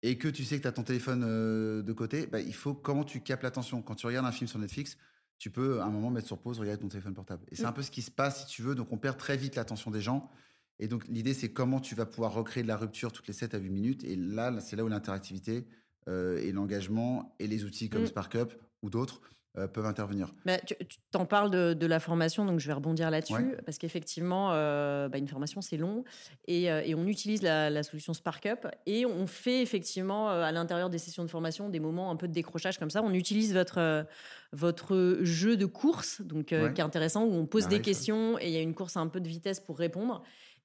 [0.03, 3.05] et que tu sais que tu as ton téléphone de côté, bah, il faut comment
[3.05, 3.83] tu captes l'attention?
[3.83, 4.97] Quand tu regardes un film sur Netflix,
[5.37, 7.45] tu peux à un moment mettre sur pause, regarder ton téléphone portable.
[7.51, 7.67] Et c'est mm.
[7.67, 8.75] un peu ce qui se passe, si tu veux.
[8.75, 10.31] Donc on perd très vite l'attention des gens.
[10.79, 13.55] Et donc, l'idée, c'est comment tu vas pouvoir recréer de la rupture toutes les 7
[13.55, 14.05] à 8 minutes.
[14.05, 15.67] Et là, c'est là où l'interactivité
[16.09, 18.07] euh, et l'engagement et les outils comme mmh.
[18.07, 19.21] SparkUp ou d'autres
[19.57, 20.35] euh, peuvent intervenir.
[20.45, 20.75] Bah, tu
[21.13, 25.29] t'en parles de, la formation, donc je vais rebondir là-dessus, parce qu'effectivement, euh, bah, une
[25.29, 26.05] formation, c'est long,
[26.49, 31.29] et, on utilise la, solution SparkUp, et on fait effectivement, à l'intérieur des sessions de
[31.29, 33.03] formation, des moments un peu de décrochage comme ça.
[33.03, 34.07] On utilise votre,
[34.53, 38.53] votre jeu de course, donc, qui est intéressant, où on pose des questions, et il
[38.53, 40.25] y a une course à un peu de vitesse pour répondre.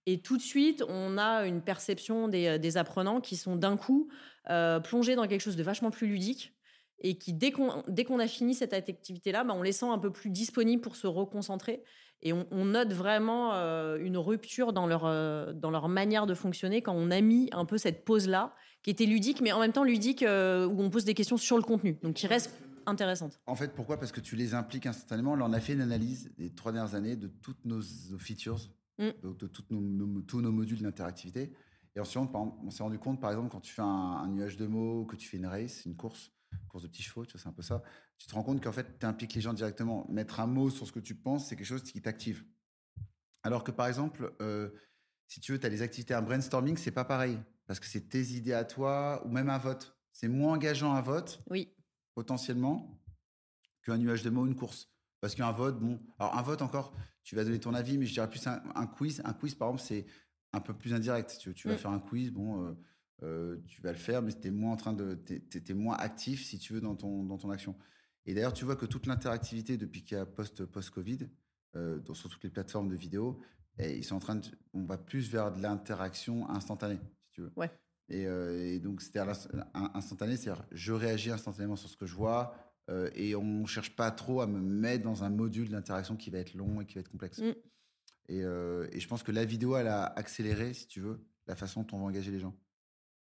[0.09, 4.07] Et tout de suite, on a une perception des, euh, apprenants qui sont d'un coup
[4.49, 6.53] euh, plongés dans quelque chose de vachement plus ludique
[6.99, 10.29] et qui, dès qu'on a fini cette activité-là, bah, on les sent un peu plus
[10.29, 11.83] disponibles pour se reconcentrer.
[12.23, 17.21] Et on, note vraiment euh, une rupture dans leur, manière de fonctionner quand on a
[17.21, 20.89] mis un peu cette pause-là, qui était ludique, mais en même temps ludique, où on
[20.89, 22.51] pose des questions sur le contenu, donc qui reste
[22.87, 23.39] intéressante.
[23.45, 23.99] En fait, pourquoi?
[23.99, 25.33] Parce que tu les impliques instantanément.
[25.33, 27.81] On a fait une analyse des trois dernières années de toutes nos
[28.17, 28.57] features
[28.97, 29.11] Mm.
[29.21, 31.53] de, tous nos modules d'interactivité.
[31.95, 35.05] Et ensuite, on s'est rendu compte, par exemple, quand tu fais un, nuage de mots,
[35.05, 36.31] que tu fais une race, une course,
[36.69, 37.81] course de petits chevaux, tu vois, c'est un peu ça,
[38.17, 40.05] tu te rends compte qu'en fait, tu impliques les gens directement.
[40.09, 42.45] Mettre un mot sur ce que tu penses, c'est quelque chose qui t'active.
[43.43, 44.69] Alors que, par exemple, euh,
[45.27, 47.39] si tu veux, tu as des activités, un brainstorming, c'est pas pareil.
[47.65, 49.97] Parce que c'est tes idées à toi, ou même un vote.
[50.13, 51.73] C'est moins engageant un vote, oui.
[52.15, 52.99] potentiellement,
[53.83, 54.91] qu'un nuage de mots, une course.
[55.19, 56.93] Parce qu'un vote, bon, alors un vote encore,
[57.27, 59.21] tu vas donner ton avis, mais je dirais plus un, quiz.
[59.25, 60.05] Un quiz, par exemple, c'est
[60.53, 61.37] un peu plus indirect.
[61.41, 61.77] Tu, tu vas mm.
[61.77, 62.71] faire un quiz, bon, euh,
[63.23, 66.57] euh, tu vas le faire, mais tu moins en train de, t'es, moins actif, si
[66.57, 67.75] tu veux, dans ton, dans ton action.
[68.25, 71.27] Et d'ailleurs, tu vois que toute l'interactivité depuis qu'il y a post, post-Covid,
[71.75, 73.41] euh, sur toutes les plateformes de vidéo,
[73.77, 77.41] et ils sont en train de, on va plus vers de l'interaction instantanée, si tu
[77.41, 77.51] veux.
[77.57, 77.69] Ouais.
[78.07, 79.35] Et, et donc, c'est-à-dire
[79.73, 82.55] instantané, c'est-à-dire je réagis instantanément sur ce que je vois,
[82.89, 86.29] euh, et on ne cherche pas trop à me mettre dans un module d'interaction qui
[86.29, 87.39] va être long et qui va être complexe.
[87.39, 87.53] Mm.
[88.31, 91.81] Euh, et, je pense que la vidéo, elle a accéléré, si tu veux, la façon
[91.81, 92.55] dont on va engager les gens.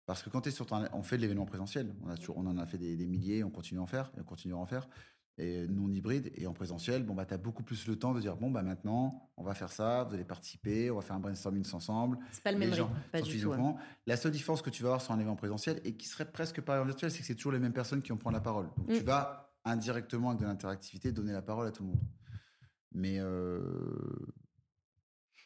[0.06, 2.46] Parce que quand tu es sur on fait de l'événement présentiel, on, a toujours, on
[2.46, 4.66] en a fait des, milliers, on continue à en faire, et on continue à en
[4.66, 4.88] faire,
[5.36, 8.20] et non hybride, et en présentiel, bon, bah, tu as beaucoup plus le temps de
[8.20, 11.20] dire, bon, bah, maintenant, on va faire ça, vous allez participer, on va faire un
[11.20, 12.18] brainstorming ensemble.
[12.30, 13.52] C'est pas le même rythme, pas du tout.
[14.06, 16.60] La seule différence que tu vas avoir sur un événement présentiel, et qui serait presque
[16.60, 18.68] pareil en virtuel, c'est que c'est toujours les mêmes personnes qui vont prendre la parole.
[18.76, 19.06] Donc tu mm.
[19.06, 22.02] vas indirectement avec de l'interactivité, donner la parole à tout le monde.
[22.92, 23.60] Mais euh,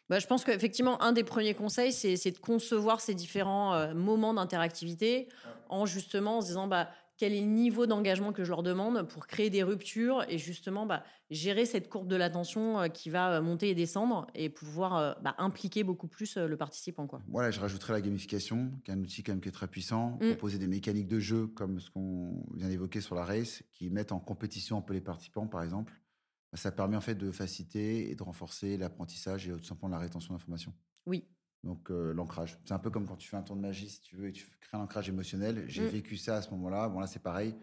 [0.08, 4.34] bah, je pense qu'effectivement, un des premiers conseils, c'est de concevoir ces différents euh, moments
[4.34, 5.28] d'interactivité
[5.68, 9.26] en justement se disant bah, quel est le niveau d'engagement que je leur demande pour
[9.26, 13.42] créer des ruptures et justement bah, gérer cette courbe de l'attention euh, qui va euh,
[13.42, 17.08] monter et descendre et pouvoir euh, bah, impliquer beaucoup plus le participant.
[17.08, 17.20] Quoi.
[17.28, 20.16] Voilà, je rajouterais la gamification, qui est un outil quand même qui est très puissant.
[20.20, 20.28] Mm.
[20.28, 24.12] Proposer des mécaniques de jeu comme ce qu'on vient d'évoquer sur la race, qui mettent
[24.12, 25.92] en compétition un peu les participants, par exemple.
[26.52, 29.98] Bah, ça permet en fait de faciliter et de renforcer l'apprentissage et tout simplement la
[29.98, 30.72] rétention d'informations.
[31.04, 31.26] Oui,
[31.64, 34.00] donc euh, l'ancrage, c'est un peu comme quand tu fais un tour de magie, si
[34.00, 35.64] tu veux, et tu crées un ancrage émotionnel.
[35.66, 35.88] J'ai mm.
[35.88, 36.88] vécu ça à ce moment-là.
[36.88, 37.54] Bon là c'est pareil.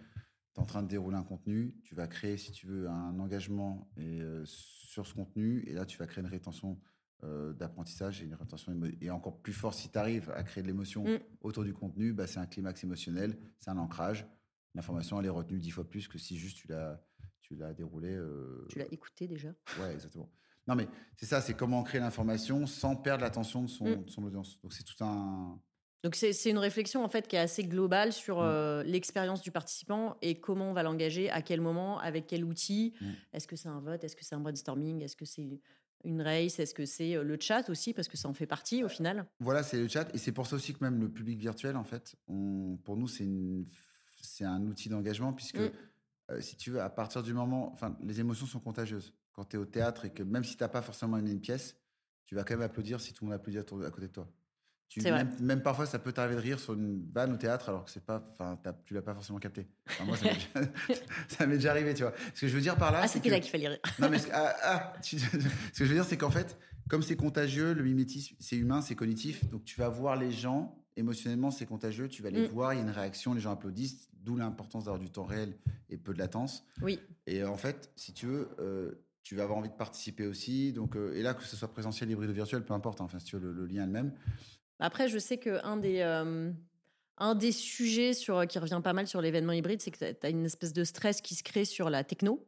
[0.53, 3.19] Tu es en train de dérouler un contenu, tu vas créer, si tu veux, un
[3.19, 6.79] engagement et, euh, sur ce contenu, et là tu vas créer une rétention
[7.23, 10.67] euh, d'apprentissage et une rétention et encore plus fort si tu arrives à créer de
[10.67, 11.19] l'émotion mm.
[11.41, 14.27] autour du contenu, bah, c'est un climax émotionnel, c'est un ancrage.
[14.73, 17.01] l'information elle est retenue dix fois plus que si juste tu l'as
[17.41, 18.19] tu l'as déroulé.
[18.69, 19.49] Tu l'as écouté déjà.
[19.79, 20.31] Ouais, exactement.
[20.67, 24.03] Non, mais c'est ça, c'est comment créer l'information sans perdre l'attention de son, Mm.
[24.05, 24.59] de son audience.
[24.61, 25.59] Donc c'est tout un.
[26.03, 28.45] Donc c'est une réflexion en fait qui est assez globale sur Mm.
[28.45, 32.93] euh, l'expérience du participant et comment on va l'engager, à quel moment, avec quel outil.
[33.01, 33.05] Mm.
[33.33, 34.03] Est-ce que c'est un vote?
[34.03, 35.01] Est-ce que c'est un brainstorming?
[35.03, 35.59] Est-ce que c'est
[36.03, 36.59] une race?
[36.59, 37.93] Est-ce que c'est euh, le chat aussi?
[37.93, 39.25] Parce que ça en fait partie au final.
[39.39, 40.07] Voilà, c'est le chat.
[40.13, 43.07] Et c'est pour ça aussi que même le public virtuel, en fait, on- pour nous,
[43.07, 43.25] c'est
[44.43, 47.71] un outil d'engagement puisque, euh, si tu veux, à partir du moment.
[47.73, 49.13] Enfin, les émotions sont contagieuses.
[49.35, 51.41] Quand tu es au théâtre et que même si tu n'as pas forcément aimé une
[51.41, 51.75] pièce,
[52.25, 54.13] tu vas quand même applaudir si tout le monde applaudit à, ton- à côté de
[54.13, 54.31] toi.
[54.87, 57.83] Tu, même, même parfois, ça peut t'arriver de rire sur une vanne au théâtre alors
[57.85, 59.67] que c'est pas, enfin, tu l'as pas forcément capté.
[59.89, 60.15] Enfin, moi,
[61.27, 62.13] ça m'est déjà, arrivé, tu vois.
[62.33, 63.79] Ce que je veux dire par là, Ah, c'est c'était là qu'il fallait rire.
[63.99, 65.39] non, mais ce, ah, ah, tu- ce que
[65.79, 69.43] je veux dire, c'est qu'en fait, comme c'est contagieux, le mimétisme, c'est humain, c'est cognitif.
[69.49, 72.07] Donc, tu vas voir les gens, émotionnellement, c'est contagieux.
[72.07, 72.51] Tu vas les Mm.
[72.51, 75.57] voir, il y a une réaction, les gens applaudissent, d'où l'importance d'avoir du temps réel
[75.89, 76.63] et peu de latence.
[76.81, 76.99] Oui.
[77.27, 80.71] Et en fait, si tu veux, euh, tu vas avoir envie de participer aussi.
[80.71, 83.01] Donc, euh, et là, que ce soit présentiel, hybride ou virtuel, peu importe.
[83.01, 83.05] hein.
[83.05, 84.13] Enfin, si tu veux, le, le lien est le même.
[84.79, 86.51] Après, je sais qu'un des, euh,
[87.17, 90.29] un des sujets sur, qui revient pas mal sur l'événement hybride, c'est que tu as
[90.29, 92.47] une espèce de stress qui se crée sur la techno.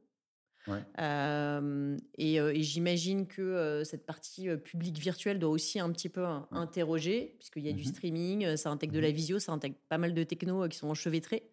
[0.67, 0.83] Ouais.
[0.99, 6.47] Euh, et et j'imagine que cette partie publique virtuelle doit aussi un petit peu hein,
[6.51, 7.87] interroger, puisqu'il y a du Mhm.
[7.95, 11.49] streaming, ça intègre de la visio, ça intègre pas mal de techno qui sont enchevêtrés.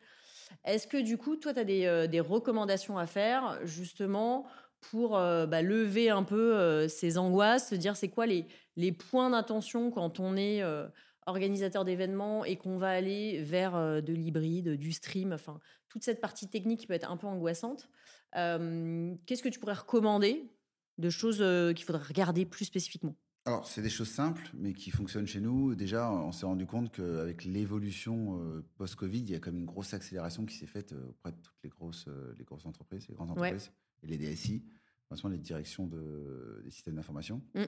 [0.65, 4.47] Est-ce que du coup, toi, tu as des, des recommandations à faire justement
[4.90, 8.92] pour euh, bah, lever un peu euh, ces angoisses, se dire c'est quoi les, les
[8.92, 10.87] points d'attention quand on est euh,
[11.27, 16.20] organisateur d'événements et qu'on va aller vers euh, de l'hybride, du stream, enfin toute cette
[16.20, 17.88] partie technique qui peut être un peu angoissante.
[18.33, 20.51] Qu'est-ce que tu pourrais recommander
[20.99, 21.37] de choses
[21.77, 23.14] qu'il faudrait regarder plus spécifiquement?
[23.44, 25.77] Alors, c'est des choses simples, mais qui fonctionnent chez nous.
[25.77, 28.40] Déjà, on s'est rendu compte qu'avec l'évolution
[28.77, 31.70] post-Covid, il y a comme une grosse accélération qui s'est faite auprès de toutes les
[31.70, 33.57] grosses, les grosses entreprises, les grandes Ouais.
[34.05, 34.64] Et les DSI,
[35.31, 37.43] les directions de, des systèmes d'information.
[37.55, 37.62] Mm.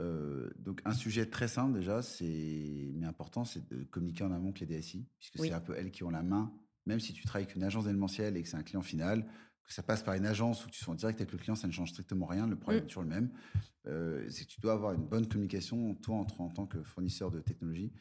[0.00, 4.48] Euh, donc, un sujet très simple déjà, c'est mais important, c'est de communiquer en amont
[4.50, 5.48] avec les DSI, puisque Oui.
[5.48, 6.52] c'est un peu elles qui ont la main.
[6.86, 9.26] Même si tu travailles avec une agence d'événementiel et que c'est un client final,
[9.64, 11.54] que ça passe par une agence ou que tu sois en direct avec le client,
[11.54, 12.46] ça ne change strictement rien.
[12.46, 12.84] Le problème Mm.
[12.84, 13.30] est toujours le même.
[13.86, 17.30] Euh, c'est que tu dois avoir une bonne communication, toi, en, en tant que fournisseur
[17.30, 17.92] de technologie,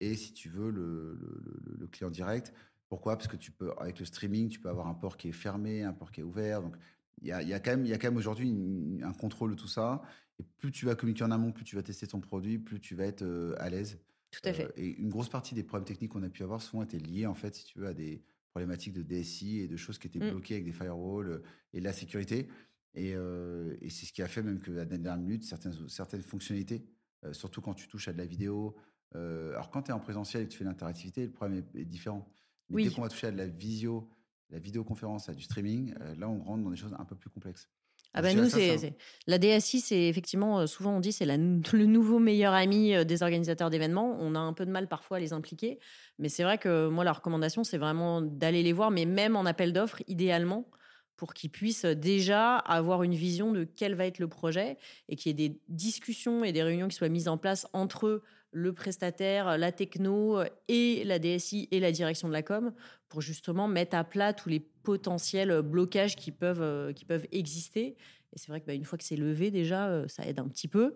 [0.00, 2.52] et si tu veux, le, le- le- le client direct.
[2.88, 3.16] Pourquoi?
[3.16, 5.82] Parce que tu peux, avec le streaming, tu peux avoir un port qui est fermé,
[5.82, 6.60] un port qui est ouvert.
[6.62, 6.76] Donc,
[7.22, 8.54] il y a, y a quand même, aujourd'hui
[9.02, 10.02] un contrôle de tout ça.
[10.38, 12.94] Et plus tu vas communiquer en amont, plus tu vas tester ton produit, plus tu
[12.96, 14.00] vas être euh, à l'aise.
[14.32, 14.64] Tout à fait.
[14.64, 17.26] Euh, et une grosse partie des problèmes techniques qu'on a pu avoir souvent étaient liés,
[17.26, 20.18] en fait, si tu veux, à des problématiques de DSI et de choses qui étaient
[20.18, 20.30] Mm.
[20.30, 22.48] bloquées avec des firewalls euh, et de la sécurité.
[22.94, 25.88] Et, euh, et c'est ce qui a fait même que à la dernière minute, certaines,
[25.88, 26.84] certaines fonctionnalités,
[27.32, 28.76] surtout quand tu touches à de la vidéo.
[29.14, 31.84] alors quand tu es en présentiel et que tu fais l'interactivité, le problème est, est
[31.84, 32.28] différent.
[32.68, 32.84] Mais Oui.
[32.84, 34.08] dès qu'on va toucher à de la visio,
[34.50, 37.30] la vidéoconférence, à du streaming, euh, là on rentre dans des choses un peu plus
[37.30, 37.68] complexes.
[38.16, 41.86] Ah bah je nous, c'est la DSI, c'est effectivement, euh, souvent on dit, c'est le
[41.86, 44.16] nouveau meilleur ami euh, des organisateurs d'événements.
[44.20, 45.80] On a un peu de mal parfois à les impliquer,
[46.18, 49.44] mais c'est vrai que moi, la recommandation, c'est vraiment d'aller les voir, mais même en
[49.44, 50.70] appel d'offres, idéalement,
[51.16, 54.78] pour qu'ils puissent déjà avoir une vision de quel va être le projet
[55.08, 58.22] et qu'il y ait des discussions et des réunions qui soient mises en place entre
[58.54, 60.38] le prestataire, la techno
[60.68, 62.72] et la DSI et la direction de la com
[63.08, 67.96] pour justement mettre à plat tous les potentiels blocages qui peuvent, euh, qui peuvent exister.
[68.34, 70.48] Et c'est vrai que bah, une fois que c'est levé, déjà, euh, ça aide un
[70.48, 70.94] petit peu.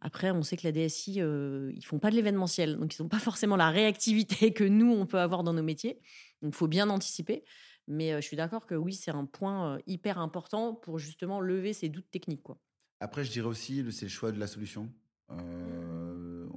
[0.00, 3.08] Après, on sait que la DSI, euh, ils font pas de l'événementiel, donc ils n'ont
[3.08, 5.98] pas forcément la réactivité que nous, on peut avoir dans nos métiers.
[6.42, 7.42] Donc, il faut bien anticiper.
[7.88, 11.72] Mais euh, je suis d'accord que oui, c'est un point hyper important pour justement lever
[11.72, 12.42] ces doutes techniques.
[12.42, 12.58] Quoi.
[13.00, 14.90] Après, je dirais aussi, c'est le choix de la solution.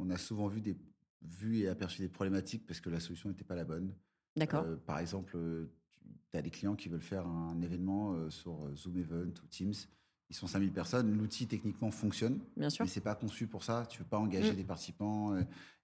[0.07, 0.75] On a souvent vu, des,
[1.21, 3.93] vu et aperçu des problématiques parce que la solution n'était pas la bonne.
[4.35, 5.37] D'accord Euh, par exemple,
[6.31, 9.47] tu as des clients qui veulent faire un événement euh, sur euh, Zoom Event ou
[9.49, 9.73] Teams.
[10.29, 11.17] Ils sont 5000 personnes.
[11.17, 12.83] L'outil techniquement fonctionne, Bien sûr.
[12.85, 13.85] mais c'est pas conçu pour ça.
[13.89, 14.57] Tu veux pas engager Mm.
[14.57, 15.33] des participants.
[15.33, 15.41] euh,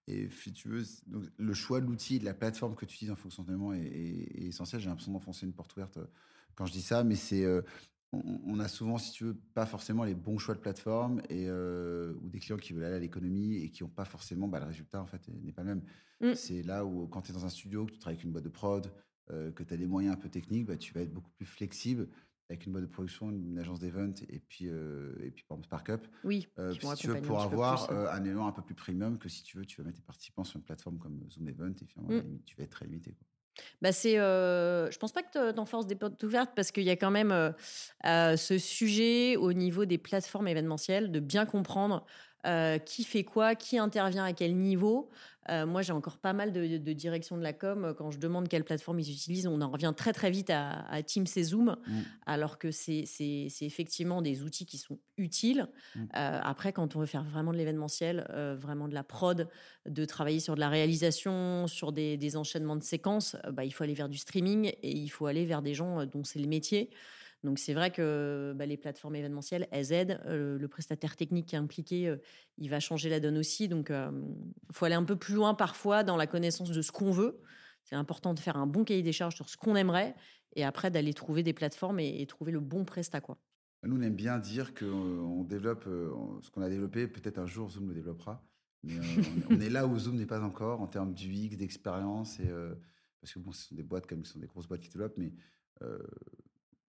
[0.08, 3.16] et tu veux, donc, le choix de l'outil, de la plateforme que tu utilises en
[3.16, 4.82] fonctionnement est, est- est essentiel.
[4.82, 6.06] J'ai l'impression d'enfoncer une porte ouverte euh,
[6.56, 7.62] quand je dis ça, mais c'est euh,
[8.46, 12.14] on, a souvent, si tu veux, pas forcément les bons choix de plateforme et euh,
[12.22, 14.66] ou des clients qui veulent aller à l'économie et qui n'ont pas forcément bah, le
[14.68, 15.84] résultat en fait n'est pas le même.
[16.22, 16.36] Mm.
[16.36, 18.44] C'est là où quand tu es dans un studio, que tu travailles avec une boîte
[18.44, 18.92] de prod,
[19.32, 21.46] euh, que tu as des moyens un peu techniques, bah, tu vas être beaucoup plus
[21.46, 22.08] flexible
[22.50, 26.08] avec une boîte de production, une agence d'event et puis et puis par exemple Sparkup.
[26.24, 26.48] Oui.
[26.60, 27.96] Euh, si tu veux pour avoir plus.
[27.96, 30.04] euh, un élément un peu plus premium que si tu veux, tu vas mettre tes
[30.06, 32.20] participants sur une plateforme comme Zoom Event et finalement, Mm.
[32.22, 33.14] limite, tu vas être très limité.
[33.14, 33.26] quoi.
[33.82, 36.90] Bah c'est, euh, je pense pas que tu forces des portes ouvertes parce qu'il y
[36.90, 37.52] a quand même euh,
[38.06, 42.06] euh, ce sujet au niveau des plateformes événementielles de bien comprendre
[42.46, 45.10] euh, qui fait quoi, qui intervient à quel niveau.
[45.50, 47.94] Euh, moi, j'ai encore pas mal de, de directions de la com.
[47.98, 51.26] Quand je demande quelle plateforme ils utilisent, on en revient très très vite à, Teams
[51.36, 52.02] et Zoom, mm.
[52.26, 53.06] alors que c'est
[53.62, 55.68] effectivement des outils qui sont utiles.
[55.96, 56.02] Mm.
[56.02, 58.26] Euh, après, quand on veut faire vraiment de l'événementiel,
[58.60, 59.48] vraiment de la prod,
[59.88, 63.94] de travailler sur de la réalisation, sur des, enchaînements de séquences, bah, il faut aller
[63.94, 66.90] vers du streaming et il faut aller vers des gens dont c'est le métier.
[67.44, 70.20] Donc c'est vrai que bah, les plateformes événementielles, elles aident.
[70.26, 72.16] Le prestataire technique qui est impliqué,
[72.58, 73.68] il va changer la donne aussi.
[73.68, 77.12] Donc il faut aller un peu plus loin parfois dans la connaissance de ce qu'on
[77.12, 77.42] veut.
[77.84, 80.16] C'est important de faire un bon cahier des charges sur ce qu'on aimerait
[80.56, 83.20] et après d'aller trouver des plateformes et, trouver le bon prestat.
[83.20, 83.38] Quoi.
[83.84, 85.84] Nous, on aime bien dire qu'on développe
[86.42, 87.08] ce qu'on a développé.
[87.08, 88.42] Peut-être un jour, Zoom le développera.
[88.84, 88.96] Mais
[89.50, 92.40] on, est là où Zoom n'est pas encore en termes d'UX, d'expérience.
[92.40, 92.50] Et,
[93.20, 95.18] parce que bon, ce sont des boîtes comme ce sont des grosses boîtes qui développent,
[95.18, 95.34] mais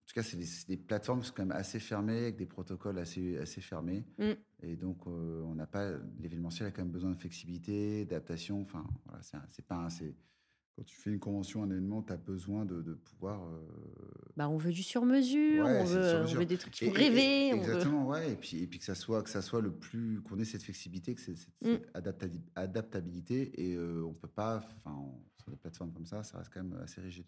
[0.04, 2.98] en tout cas, c'est des, plateformes qui sont quand même assez fermées, avec des protocoles
[2.98, 4.04] assez, assez fermés.
[4.18, 4.32] Mm.
[4.62, 5.92] Et donc, euh, on n'a pas.
[6.20, 8.60] L'événementiel a quand même besoin de flexibilité, d'adaptation.
[8.60, 9.88] Enfin, voilà, c'est pas.
[10.76, 13.46] Quand tu fais une convention, un événement, tu as besoin de, pouvoir.
[13.46, 13.66] Euh,
[14.36, 17.54] bah, on veut du sur-mesure, on, veut, des trucs qui rêver.
[17.54, 18.32] exactement, ouais.
[18.32, 20.64] Et puis, et puis que ça soit que ça soit le plus qu'on ait cette
[20.64, 22.42] flexibilité, que c'est cette, mm.
[22.56, 23.52] adaptabilité.
[23.68, 26.78] Et euh, on peut pas, enfin, sur des plateformes comme ça, ça reste quand même
[26.82, 27.26] assez rigide.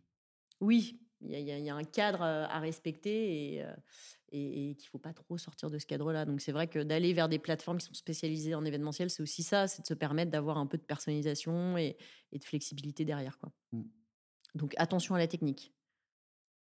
[0.60, 3.64] Oui, il y, a un cadre à respecter et,
[4.32, 6.24] et, qu'il ne faut pas trop sortir de ce cadre-là.
[6.24, 9.42] Donc c'est vrai que d'aller vers des plateformes qui sont spécialisées en événementiel, c'est aussi
[9.42, 11.96] ça, c'est de se permettre d'avoir un peu de personnalisation et,
[12.32, 13.38] de flexibilité derrière.
[13.38, 13.50] Quoi.
[13.72, 13.82] Mmh.
[14.54, 15.72] Donc attention à la technique.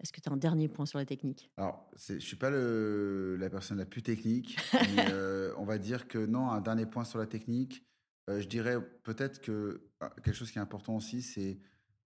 [0.02, 1.52] Est-ce que tu as un dernier point sur la technique?
[1.58, 4.58] Alors, je ne suis pas la personne la plus technique,
[4.96, 5.14] mais
[5.58, 7.86] on va dire que non, un dernier point sur la technique.
[8.28, 11.60] je dirais peut-être que ah, quelque chose qui est important aussi, c'est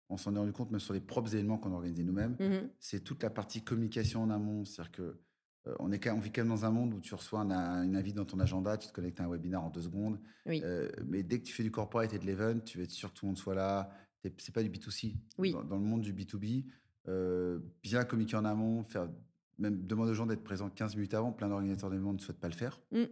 [0.09, 3.01] on s'en est rendu compte même sur les propres événements qu'on organisait nous-mêmes, mmh c'est
[3.01, 4.65] toute la partie communication en amont.
[4.65, 5.21] C'est-à-dire que
[5.69, 7.97] euh, on, est, on vit quand même dans un monde où tu reçois un, une
[7.97, 10.19] invite dans ton agenda, tu te connectes à un webinaire en deux secondes.
[10.49, 13.13] Euh, mais dès que tu fais du corporate et de l'event, tu veux être sûr
[13.13, 13.91] que tout le monde soit là.
[14.39, 15.17] C'est pas du B2C.
[15.39, 15.53] Oui.
[15.53, 16.65] Dans, le monde du B2B,
[17.09, 19.09] euh, bien communiquer en amont, faire,
[19.59, 21.33] même demander aux gens d'être présents 15 minutes avant.
[21.33, 22.81] Plein d'organisateurs d'événements ne souhaitent pas le faire.
[22.93, 23.03] Mmh.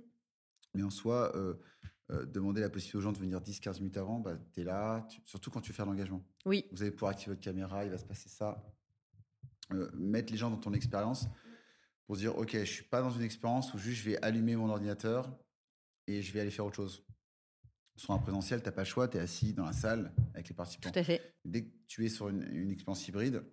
[0.74, 1.33] Mais en soi,
[2.11, 5.07] euh, demander la possibilité aux gens de venir 10-15 minutes avant, bah, tu es là,
[5.25, 6.25] surtout quand tu veux faire l'engagement.
[6.44, 6.66] Oui.
[6.73, 8.64] Vous allez pouvoir activer votre caméra, il va se passer ça.
[9.73, 11.29] Euh, mettre les gens dans ton expérience
[12.07, 14.57] pour se dire, OK, je suis pas dans une expérience où juste je vais allumer
[14.57, 15.31] mon ordinateur
[16.09, 17.05] et je vais aller faire autre chose.
[17.94, 20.49] Sur un présentiel, tu n'as pas le choix, tu es assis dans la salle avec
[20.49, 20.90] les participants.
[20.90, 21.37] Tout à fait.
[21.44, 23.44] Dès que tu es sur une, une expérience hybride,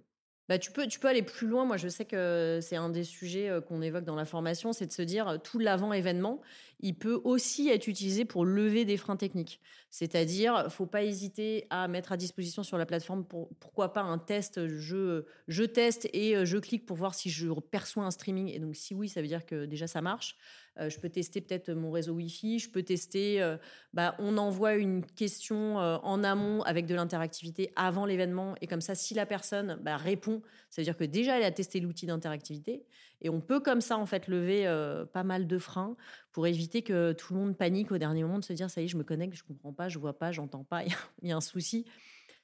[0.49, 1.65] bah, tu, peux, tu peux aller plus loin.
[1.65, 4.85] Moi, je sais que c'est un des sujets euh, qu'on évoque dans la formation, c'est
[4.85, 6.41] de se dire euh, tout l'avant-événement,
[6.79, 9.59] il peut aussi être utilisé pour lever des freins techniques.
[9.89, 14.17] C'est-à-dire, faut pas hésiter à mettre à disposition sur la plateforme, pour, pourquoi pas un
[14.17, 18.49] test, je, je teste et euh, je clique pour voir si je perçois un streaming.
[18.49, 20.37] Et donc, si oui, ça veut dire que déjà ça marche.
[20.79, 22.59] Euh, je peux tester peut-être mon réseau Wi-Fi.
[22.59, 23.57] Je peux tester, euh,
[23.93, 28.55] bah, on envoie une question euh, en amont avec de l'interactivité avant l'événement.
[28.61, 31.51] Et comme ça, si la personne bah, répond, ça veut dire que déjà, elle a
[31.51, 32.85] testé l'outil d'interactivité.
[33.21, 34.65] Et on peut comme ça, en fait, lever
[35.11, 35.97] pas mal de freins
[36.31, 38.85] pour éviter que tout le monde panique au dernier moment de se dire, ça y
[38.85, 40.83] est, je me connecte, je comprends pas, je vois pas, j'entends pas,
[41.23, 41.85] il y a un souci.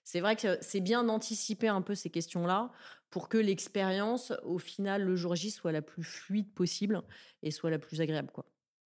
[0.04, 2.72] C'est vrai que c'est bien d'anticiper un peu ces questions-là
[3.10, 7.02] pour que l'expérience, au final, le jour J, soit la plus fluide possible
[7.42, 8.32] et soit la plus agréable.
[8.32, 8.46] Quoi.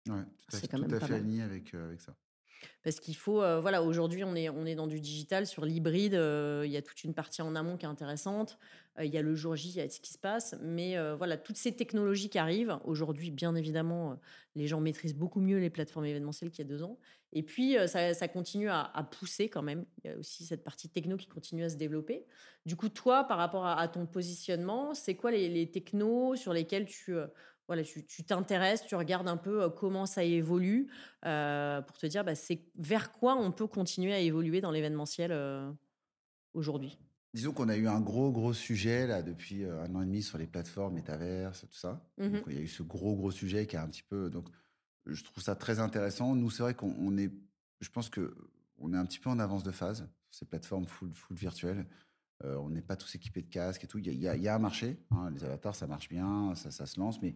[0.08, 2.14] Ouais, tout à, tout à fait aligné avec, euh, avec ça.
[2.82, 6.14] Parce qu'il faut, euh, voilà, aujourd'hui, on est, on est dans du digital, sur l'hybride,
[6.14, 8.58] euh, il y a toute une partie en amont qui est intéressante.
[8.98, 10.56] Euh, il y a le jour J, il y a ce qui se passe.
[10.62, 14.18] Mais voilà, toutes ces technologies qui arrivent, aujourd'hui, bien évidemment,
[14.54, 16.98] les gens maîtrisent beaucoup mieux les plateformes événementielles qu'il y a deux ans.
[17.32, 19.84] Et puis, ça, continue à, pousser quand même.
[20.02, 22.24] Il y a aussi cette partie techno qui continue à se développer.
[22.66, 26.86] Du coup, toi, par rapport à, ton positionnement, c'est quoi les, les, technos sur lesquels
[26.86, 27.14] tu
[27.68, 30.88] voilà, tu t'intéresses, tu, regardes un peu comment ça évolue
[31.22, 35.32] pour te dire bah, c'est vers quoi on peut continuer à évoluer dans l'événementiel
[36.54, 36.98] aujourd'hui.
[37.34, 40.38] Disons qu'on a eu un gros, gros sujet là depuis un an et demi sur
[40.38, 42.02] les plateformes, métaverses, tout ça.
[42.16, 44.30] Mmh il y a eu ce gros, gros sujet qui a un petit peu.
[44.30, 44.48] Donc,
[45.06, 46.34] je trouve ça très intéressant.
[46.34, 47.30] Nous, c'est vrai qu'on est.
[47.80, 48.34] Je pense que
[48.78, 51.86] on est un petit peu en avance de phase sur ces plateformes full, full virtuelles.
[52.42, 53.98] on n'est pas tous équipés de casques et tout.
[53.98, 54.98] Il y a, y a, un marché.
[55.10, 57.20] Hein, les avatars, ça marche bien, ça, ça se lance.
[57.20, 57.34] Mais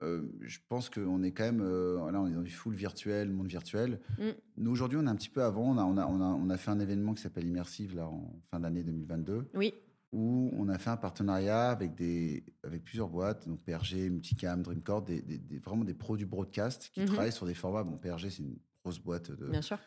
[0.00, 4.00] je pense qu'on est quand même, là, on est dans du full virtuel, monde virtuel.
[4.18, 4.30] Mm.
[4.58, 5.70] Nous, aujourd'hui, on est un petit peu avant.
[5.70, 8.60] On a, on a, on a, fait un événement qui s'appelle Immersive, là, en fin
[8.60, 9.48] d'année 2022.
[9.54, 9.74] Oui.
[10.12, 15.02] Où on a fait un partenariat avec, des, avec plusieurs boîtes, donc PRG, Multicam, Dreamcord,
[15.02, 17.06] des, des, vraiment des pros du broadcast qui mm-hmm.
[17.06, 17.82] travaillent sur des formats.
[17.82, 19.46] Bon, PRG, c'est une grosse boîte de.
[19.46, 19.78] Bien sûr.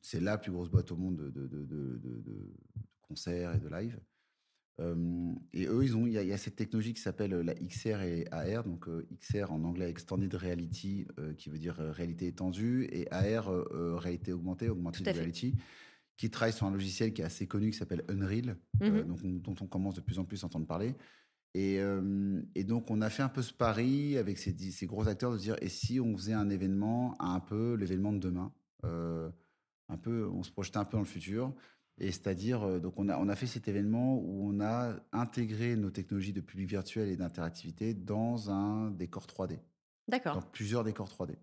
[0.00, 2.54] C'est la plus grosse boîte au monde de, de, de, de
[3.02, 3.98] concerts et de live.
[4.78, 8.64] Et eux, ils ont, il y, a cette technologie qui s'appelle la XR et AR.
[8.64, 8.88] Donc
[9.20, 11.06] XR en anglais Extended Reality,
[11.38, 13.50] qui veut dire réalité étendue, et AR
[13.98, 15.54] réalité augmentée, augmented reality,
[16.18, 19.54] qui travaille sur un logiciel qui est assez connu qui s'appelle Unreal, mmh donc, dont
[19.62, 20.94] on commence de plus en plus à entendre parler.
[21.54, 21.80] Et,
[22.54, 25.38] et, donc, on a fait un peu ce pari avec ces, ces, gros acteurs de
[25.38, 28.52] dire et si on faisait un événement, un peu l'événement de demain,
[29.88, 31.54] un peu, on se projetait un peu dans le futur.
[31.98, 35.76] Et c'est-à-dire, euh, donc on a, on a fait cet événement où on a intégré
[35.76, 39.58] nos technologies de public virtuel et d'interactivité dans un décor 3D.
[40.08, 40.34] D'accord.
[40.34, 41.36] Dans plusieurs décors 3D.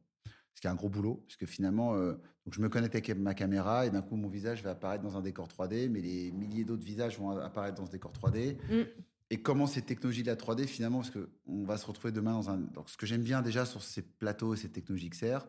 [0.54, 2.14] Ce qui est un gros boulot, puisque finalement, euh,
[2.46, 5.18] donc je me connecte avec ma caméra et d'un coup, mon visage va apparaître dans
[5.18, 8.58] un décor 3D, mais les milliers d'autres visages vont apparaître dans ce décor 3D.
[8.70, 8.84] Mm.
[9.32, 12.52] Et comment ces technologies de la 3D, finalement, parce qu'on va se retrouver demain dans
[12.52, 12.58] un.
[12.58, 15.48] Donc, ce que j'aime bien déjà sur ces plateaux et ces technologies XR,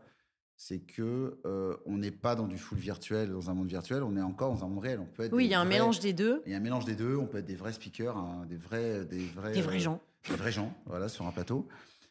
[0.57, 4.17] c'est que euh, on n'est pas dans du full virtuel, dans un monde virtuel, on
[4.17, 5.01] est encore dans un monde réel.
[5.01, 6.43] On peut être oui, il y a un mélange des deux.
[6.47, 7.17] Il y a un mélange des deux.
[7.17, 10.37] On peut être des vrais speakers, hein, des vrais, des vrais, des vrais gens, des
[10.37, 11.67] vrais gens, voilà, sur un plateau.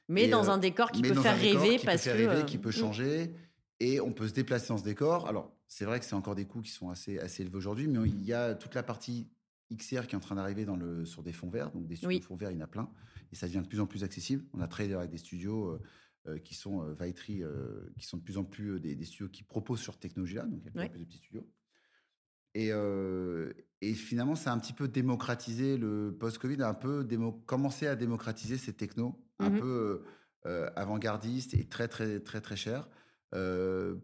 [0.09, 2.43] Mais dans euh, un décor qui peut faire rêver qui parce peut faire rêver, euh,
[2.43, 3.33] qui peut changer,
[3.79, 5.27] et on peut se déplacer dans ce décor.
[5.27, 8.07] Alors, c'est vrai que c'est encore des coûts qui sont assez assez élevés aujourd'hui, mais
[8.07, 9.29] il y a toute la partie
[9.73, 12.19] XR qui est en train d'arriver dans le sur des fonds verts, donc des studios
[12.19, 12.89] de fonds verts, il y en a plein,
[13.31, 14.43] et ça devient de plus en plus accessible.
[14.53, 15.79] On a travaillé avec des studios.
[16.25, 19.81] Euh, qui sont euh, euh, qui sont de plus en plus des, studios qui proposent
[19.81, 21.45] sur technologie-là, donc il y a plus de petits studios.
[22.53, 22.69] Et,
[23.81, 27.05] et, finalement, ça a un petit peu démocratisé le post-Covid, a un peu
[27.45, 30.03] commencé à démocratiser ces technos, un mmh peu
[30.77, 32.87] avant-gardistes et très, très, très, très chers,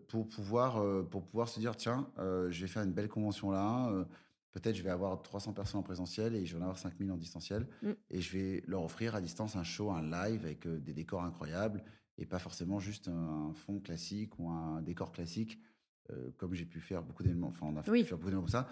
[0.07, 4.05] pour, pouvoir, pour pouvoir se dire tiens, je vais faire une belle convention là.
[4.51, 7.17] Peut-être je vais avoir 300 personnes en présentiel et je vais en avoir 5000 en
[7.17, 7.67] distanciel.
[7.84, 7.91] Mmh.
[8.09, 11.84] Et je vais leur offrir à distance un show, un live avec des décors incroyables
[12.20, 15.57] et pas forcément juste un, fond classique ou un décor classique,
[16.11, 17.47] euh, comme j'ai pu faire beaucoup d'éléments.
[17.47, 18.67] Enfin, on a fait beaucoup d'éléments comme ça.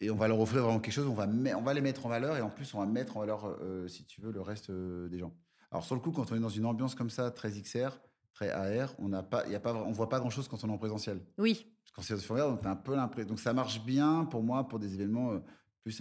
[0.00, 2.08] Et on va leur offrir vraiment quelque chose, on va, on va les mettre en
[2.08, 4.70] valeur et en plus, on va mettre en valeur, euh, si tu veux, le reste
[4.70, 5.34] euh, des gens.
[5.72, 7.98] Alors, sur le coup, quand on est dans une ambiance comme ça, très XR,
[8.32, 10.68] très AR, on n'a pas, y a pas, on voit pas grand chose quand on
[10.68, 11.20] est en présentiel.
[11.36, 11.66] Oui.
[11.96, 13.30] Quand c'est sur donc un peu l'impression.
[13.30, 15.42] Donc, ça marche bien pour moi pour des événements
[15.82, 16.00] plus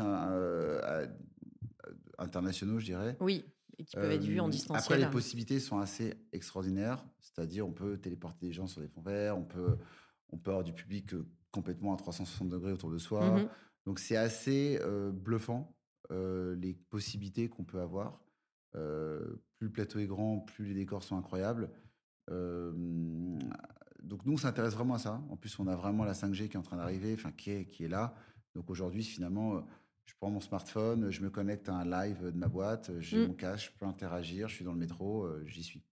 [2.19, 3.17] internationaux, je dirais.
[3.19, 3.43] Oui
[3.79, 4.83] et qui peuvent être vus en distanciel.
[4.83, 7.05] Après, les possibilités sont assez extraordinaires.
[7.19, 9.77] C'est-à-dire, on peut téléporter des gens sur des fonds verts, on peut,
[10.29, 13.29] on peut avoir du public euh, complètement à 360 degrés autour de soi.
[13.29, 13.49] Mmh
[13.85, 15.75] Donc, c'est assez euh, bluffant,
[16.11, 18.19] euh, les possibilités qu'on peut avoir.
[18.73, 21.69] plus le plateau est grand, plus les décors sont incroyables.
[22.29, 25.21] donc, nous, on s'intéresse vraiment à ça.
[25.29, 27.65] En plus, on a vraiment la 5G qui est en train d'arriver, enfin, qui est,
[27.65, 28.15] qui est là.
[28.55, 29.63] Donc, aujourd'hui, finalement
[30.07, 33.27] je prends mon smartphone, je me connecte à un live de ma boîte, j'ai mm.
[33.27, 35.83] mon casque, je peux interagir, je suis dans le métro, euh, j'y suis.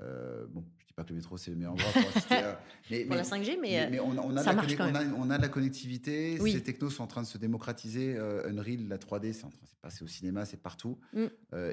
[0.00, 2.52] Euh, bon, je dis pas que le métro c'est le meilleur endroit pour assister
[2.90, 5.14] mais, pour la 5G, mais, mais, on, a ça marche quand même.
[5.16, 6.38] On, a, la connectivité.
[6.38, 8.16] Ces technos sont en train de se démocratiser.
[8.16, 10.98] Euh, Unreal, la 3D, c'est en train de passer au cinéma, c'est partout.
[11.12, 11.26] Mm.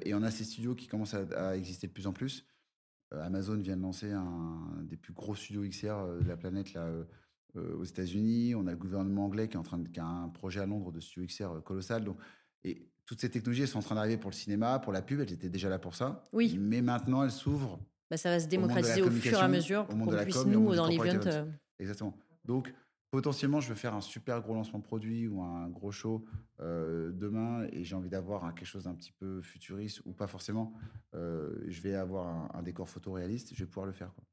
[0.05, 2.45] et on a ces studios qui commencent à, exister de plus en plus.
[3.11, 6.87] Amazon vient de lancer un des plus gros studios XR de la planète là
[7.55, 8.53] euh, aux États-Unis.
[8.53, 10.67] On a le gouvernement anglais qui est en train de, qui a un projet à
[10.67, 12.03] Londres de studio XR euh, colossal.
[12.03, 12.17] Donc,
[12.63, 15.19] et toutes ces technologies, elles sont en train d'arriver pour le cinéma, pour la pub.
[15.19, 16.23] Elles étaient déjà là pour ça.
[16.31, 16.57] Oui.
[16.59, 17.79] Mais maintenant, elles s'ouvrent.
[18.11, 20.87] Bah, ça va se démocratiser au, fur et à mesure pour qu'on puisse, nous, dans
[20.87, 21.25] l'event.
[21.25, 21.45] Euh,
[21.79, 22.15] Exactement.
[22.45, 22.71] Donc,
[23.09, 26.25] potentiellement, je veux faire un super gros lancement de produit ou un gros show
[26.59, 30.73] demain et j'ai envie d'avoir quelque chose d'un petit peu futuriste ou pas forcément.
[31.13, 34.13] je vais avoir un, un, décor photoréaliste, je vais pouvoir le faire.
[34.13, 34.23] Quoi.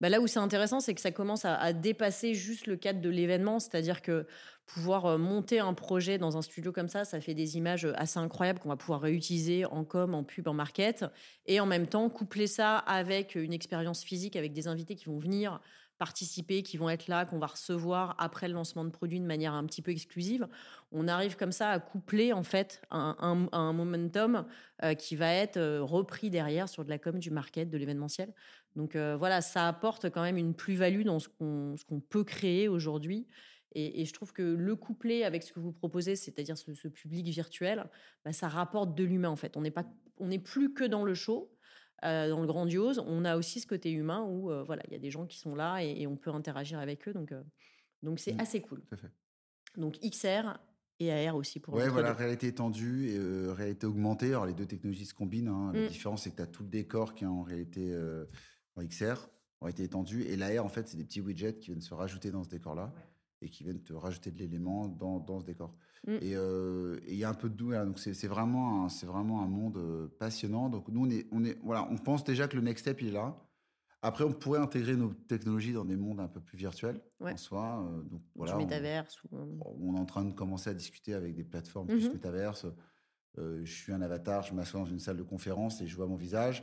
[0.00, 3.10] Bah, là où c'est intéressant, c'est que ça commence à, dépasser juste le cadre de
[3.10, 4.26] l'événement, c'est-à-dire que
[4.66, 7.92] pouvoir euh, monter un projet dans un studio comme ça, ça fait des images euh,
[7.96, 11.04] assez incroyables qu'on va pouvoir réutiliser en com, en pub, en market,
[11.46, 15.18] et en même temps coupler ça avec une expérience physique, avec des invités qui vont
[15.18, 15.60] venir
[16.00, 19.52] participer, qui vont être là, qu'on va recevoir après le lancement de produit de manière
[19.52, 20.48] un petit peu exclusive.
[20.92, 24.46] On arrive comme ça à coupler en fait un, un, momentum
[24.82, 28.32] euh, qui va être repris derrière sur de la com, du market, de l'événementiel.
[28.76, 33.26] Donc euh, voilà, ça apporte quand même une plus-value dans ce qu'on peut créer aujourd'hui.
[33.72, 37.84] Et, je trouve que le couplet avec ce que vous proposez, c'est-à-dire ce, public virtuel,
[38.24, 39.56] bah, ça rapporte de l'humain en fait.
[39.56, 41.52] On n'est plus que dans le show,
[42.04, 43.02] euh, dans le grandiose.
[43.06, 45.38] On a aussi ce côté humain où euh, voilà, il y a des gens qui
[45.38, 47.12] sont là et, on peut interagir avec eux.
[47.12, 47.34] Donc
[48.02, 48.82] donc c'est mmh, assez cool.
[49.76, 50.58] Donc XR
[50.98, 51.74] et AR aussi pour.
[51.74, 54.28] Ouais, voilà, réalité étendue et réalité augmentée.
[54.28, 55.48] Alors les deux technologies se combinent.
[55.48, 55.72] Hein.
[55.74, 55.88] La mmh.
[55.88, 57.94] différence c'est que tu as tout le décor qui est en réalité
[58.76, 59.28] en XR
[59.60, 60.22] ont été étendus.
[60.22, 62.92] Et l'AR, en fait, c'est des petits widgets qui viennent se rajouter dans ce décor-là
[63.42, 65.74] et qui viennent te rajouter de l'élément dans, dans, ce décor.
[66.06, 66.18] Mm.
[66.22, 67.72] Euh, et il y a un peu de doux.
[67.72, 70.68] Donc, c'est vraiment, c'est vraiment un monde euh, passionnant.
[70.68, 73.08] Donc, nous, on, est, on, est, voilà, on pense déjà que le next step, il
[73.08, 73.36] est là.
[74.02, 77.86] Après, on pourrait intégrer nos technologies dans des mondes un peu plus virtuels en soi.
[77.86, 79.20] Euh, donc, voilà, métaverse.
[79.30, 82.12] On, est en train de commencer à discuter avec des plateformes plus mm-hmm.
[82.12, 82.66] métaverse
[83.36, 86.16] je suis un avatar, je m'assois dans une salle de conférence et je vois mon
[86.16, 86.62] visage.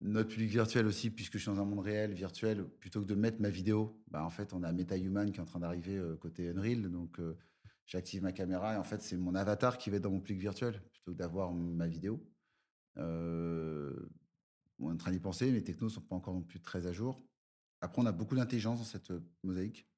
[0.00, 3.14] Notre public virtuel aussi, puisque je suis dans un monde réel, virtuel, plutôt que de
[3.14, 6.48] mettre ma vidéo, bah, en fait, on a MetaHuman qui est en train d'arriver côté
[6.48, 6.90] Unreal.
[6.90, 7.18] Donc,
[7.86, 10.40] j'active ma caméra et en fait, c'est mon avatar qui va être dans mon public
[10.40, 12.20] virtuel plutôt que d'avoir ma vidéo.
[12.96, 13.00] on
[14.80, 16.92] est en train d'y penser, les technos ne sont pas encore non plus très à
[16.92, 17.22] jour.
[17.80, 19.12] Après, on a beaucoup d'intelligence dans cette
[19.42, 19.88] mosaïque.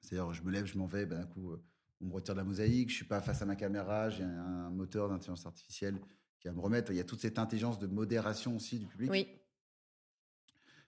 [0.00, 1.54] C'est-à-dire, je me lève, je m'en vais, ben, d'un coup,
[2.00, 4.70] on me retire de la mosaïque, je suis pas face à ma caméra, j'ai un
[4.70, 6.00] moteur d'intelligence artificielle
[6.40, 6.90] qui va me remettre.
[6.92, 9.10] Il y a toute cette intelligence de modération aussi du public.
[9.10, 9.28] Oui.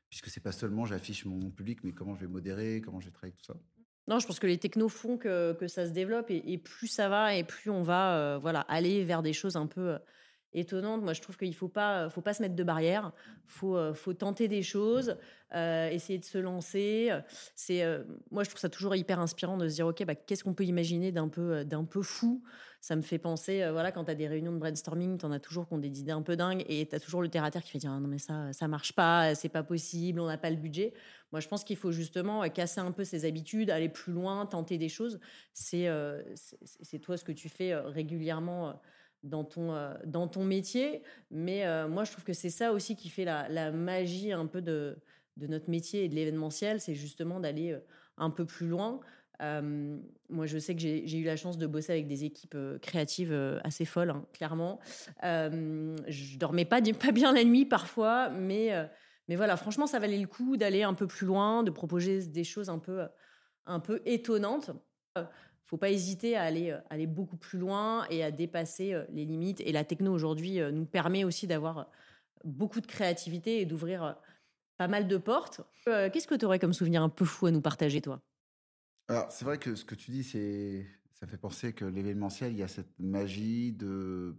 [0.08, 3.12] Puisque c'est pas seulement j'affiche mon, public, mais comment je vais modérer, comment je vais
[3.12, 3.54] travailler tout ça.
[4.08, 7.08] Non, je pense que les technos font que, que ça se développe et, plus ça
[7.08, 9.98] va et plus on va euh, voilà, aller vers des choses un peu euh,
[10.54, 11.02] étonnante.
[11.02, 13.12] Moi, je trouve qu'il ne faut pas, faut pas se mettre de barrières.
[13.46, 15.16] Il faut, euh, faut tenter des choses,
[15.54, 17.10] euh, essayer de se lancer.
[17.54, 20.44] C'est, euh, moi, je trouve ça toujours hyper inspirant de se dire, OK, bah, qu'est-ce
[20.44, 22.42] qu'on peut imaginer d'un peu, d'un peu fou
[22.82, 25.38] Ça me fait penser, voilà, quand tu as des réunions de brainstorming, tu en as
[25.38, 27.50] toujours qui ont des idées un peu dingues et tu as toujours le terre à
[27.50, 30.26] terre qui fait dire, ah non, mais ça, ça marche pas, c'est pas possible, on
[30.26, 30.92] n'a pas le budget.
[31.30, 34.78] Moi, je pense qu'il faut justement casser un peu ses habitudes, aller plus loin, tenter
[34.78, 35.20] des choses.
[35.52, 35.88] C'est,
[36.34, 38.74] c'est toi ce que tu fais régulièrement
[39.22, 41.02] dans ton, euh, dans ton métier.
[41.30, 44.60] Mais euh, moi, je trouve que c'est ça aussi qui fait la, magie un peu
[44.60, 44.98] de,
[45.36, 47.80] de, notre métier et de l'événementiel, c'est justement d'aller euh,
[48.16, 49.00] un peu plus loin.
[49.42, 53.32] Moi, je sais que j'ai eu la chance de bosser avec des équipes créatives
[53.64, 54.78] assez folles, hein, clairement.
[55.22, 58.72] je dormais pas, bien la nuit parfois, mais,
[59.28, 62.70] voilà, franchement, ça valait le coup d'aller un peu plus loin, de proposer des choses
[62.70, 63.02] un peu,
[63.66, 64.70] un peu étonnantes
[65.72, 69.62] faut pas hésiter à aller, euh, beaucoup plus loin et à dépasser euh, les limites.
[69.62, 71.90] Et la techno aujourd'hui euh, nous permet aussi d'avoir
[72.44, 74.16] beaucoup de créativité et d'ouvrir
[74.76, 75.62] pas mal de portes.
[75.86, 78.20] Qu'est-ce que tu aurais comme souvenir un peu fou à nous partager, toi?
[79.08, 82.58] Alors, c'est vrai que ce que tu dis, c'est ça fait penser que l'événementiel, il
[82.58, 84.34] y a cette magie de,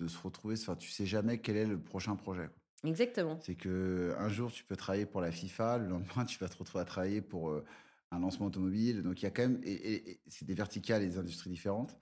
[0.00, 0.56] de se retrouver.
[0.60, 2.50] Enfin, tu sais jamais quel est le prochain projet.
[2.82, 3.38] Exactement.
[3.42, 6.56] C'est que un jour, tu peux travailler pour la FIFA, le lendemain, tu vas te
[6.56, 7.62] retrouver à travailler pour
[8.10, 9.02] un lancement automobile.
[9.02, 11.98] Donc il y a quand même, et, c'est des verticales et des industries différentes.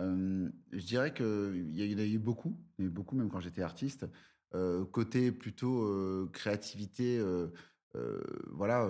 [0.00, 3.30] Euh, je dirais qu'il y, en a eu beaucoup, il y a eu beaucoup même
[3.30, 4.06] quand j'étais artiste.
[4.54, 7.22] Euh, côté plutôt euh, créativité,
[8.46, 8.88] voilà,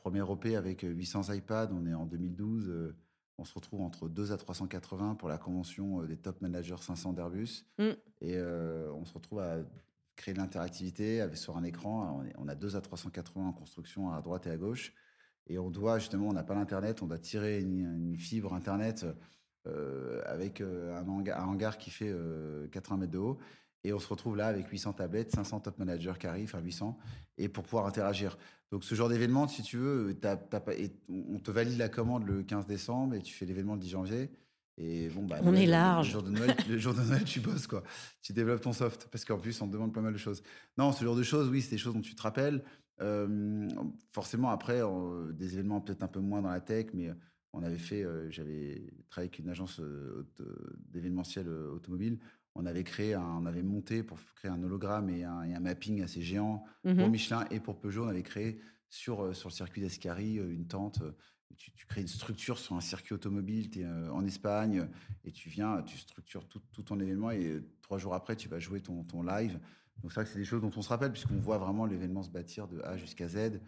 [0.00, 2.94] premier OP avec 800 iPads, on est en 2012.
[3.38, 7.64] on se retrouve entre 2 à 380 pour la convention des top managers 500 d'Airbus.
[7.78, 7.90] Mm.
[8.20, 9.58] Et on se retrouve à
[10.16, 12.22] créer de l'interactivité sur un écran.
[12.38, 14.92] On, a 2 à 380 en construction à droite et à gauche.
[15.46, 19.04] Et on doit, justement, on n'a pas l'Internet, on doit tirer une, fibre Internet
[19.66, 22.14] euh, avec euh, un, hangar, qui fait
[22.70, 23.38] 80 euh, mètres de haut.
[23.82, 26.98] Et on se retrouve là avec 800 tablettes, 500 top managers qui arrivent, enfin 800,
[27.38, 28.36] et pour pouvoir interagir.
[28.70, 30.14] Donc ce genre d'événement, si tu veux,
[31.08, 34.30] on te valide la commande le 15 décembre et tu fais l'événement le 10 janvier.
[34.76, 36.06] Et bon, bah, on est large.
[36.06, 37.82] Le jour, de Noël, le jour de Noël, tu bosses, quoi.
[38.22, 40.42] Tu développes ton soft, parce qu'en plus, on te demande pas mal de choses.
[40.78, 42.62] Non, ce genre de choses, oui, c'est des choses dont tu te rappelles
[44.12, 44.82] forcément, après,
[45.32, 47.10] des événements peut-être un peu moins dans la tech, mais
[47.54, 49.80] on avait fait, j'avais travaillé avec une agence
[50.90, 52.18] d'événementiel automobile.
[52.54, 56.64] On avait créé, on avait monté pour créer un hologramme et un, mapping assez géant
[56.82, 58.04] pour mmh Michelin et pour Peugeot.
[58.04, 61.02] On avait créé sur, sur le circuit d'Escari une tente.
[61.56, 64.88] Tu, crées une structure sur un circuit automobile, tu es en Espagne
[65.24, 68.58] et tu viens, tu structures tout, tout, ton événement et trois jours après, tu vas
[68.58, 69.58] jouer ton, ton live.
[70.02, 72.22] Donc c'est vrai que c'est des choses dont on se rappelle puisqu'on voit vraiment l'événement
[72.22, 73.60] se bâtir de A jusqu'à Z.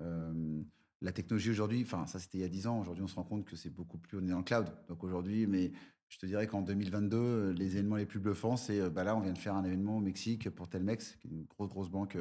[0.00, 0.62] Euh,
[1.02, 3.24] la technologie aujourd'hui, enfin ça c'était il y a 10 ans, aujourd'hui on se rend
[3.24, 4.66] compte que c'est beaucoup plus, on est dans le cloud.
[4.88, 5.72] Donc aujourd'hui, mais
[6.08, 9.20] je te dirais qu'en 2022, les événements les plus bluffants, c'est euh, bah là on
[9.20, 12.16] vient de faire un événement au Mexique pour Telmex, qui est une grosse grosse banque,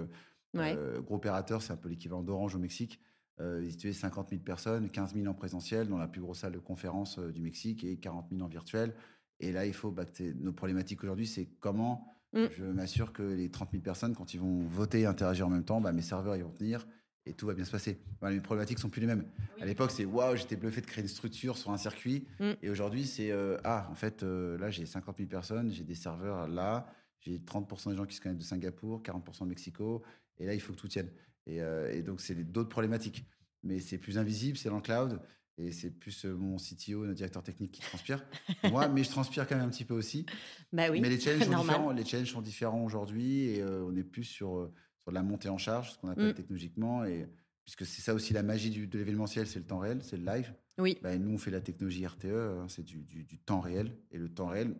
[0.56, 3.02] euh, gros opérateur, c'est un peu l'équivalent d'Orange au Mexique.
[3.42, 6.60] Euh, ils 50 000 personnes, 15 000 en présentiel dans la plus grosse salle de
[6.60, 8.94] conférence du Mexique et 40 000 en virtuel.
[9.42, 10.06] Et là, il faut, bah,
[10.40, 12.48] nos problématiques aujourd'hui, c'est comment Mm.
[12.52, 15.64] Je m'assure que les 30 000 personnes, quand ils vont voter et interagir en même
[15.64, 16.86] temps, bah, mes serveurs ils vont tenir
[17.26, 17.98] et tout va bien se passer.
[18.24, 19.26] les problématiques sont plus les mêmes.
[19.60, 22.28] À l'époque, c'est waouh, j'étais bluffé de créer une structure sur un circuit.
[22.40, 22.52] Mm.
[22.62, 25.96] Et aujourd'hui, c'est euh, ah, en fait, euh, là, j'ai 50 000 personnes, j'ai des
[25.96, 26.88] serveurs là,
[27.22, 30.04] j'ai 30% des gens qui se connaissent de Singapour, 40% de Mexico.
[30.38, 31.10] Et là, il faut que tout tienne.
[31.48, 33.26] Et, euh, et donc, c'est d'autres problématiques.
[33.64, 35.20] Mais c'est plus invisible, c'est dans le cloud.
[35.58, 38.24] Et c'est plus mon CTO, notre directeur technique qui transpire.
[38.70, 40.26] Moi, mais je transpire quand même un petit peu aussi.
[40.74, 41.92] Bah oui, mais les challenges sont différents.
[41.92, 44.70] Les challenges sont différents aujourd'hui et on est plus sur,
[45.06, 46.34] sur la montée en charge, ce qu'on appelle mm.
[46.34, 47.06] technologiquement.
[47.06, 47.28] Et,
[47.64, 50.26] puisque c'est ça aussi la magie du, de l'événementiel, c'est le temps réel, c'est le
[50.26, 50.54] live.
[50.78, 50.98] Oui.
[51.02, 53.96] Bah, nous, on fait la technologie RTE, hein, c'est du, du, du, temps réel.
[54.12, 54.76] Et le temps réel,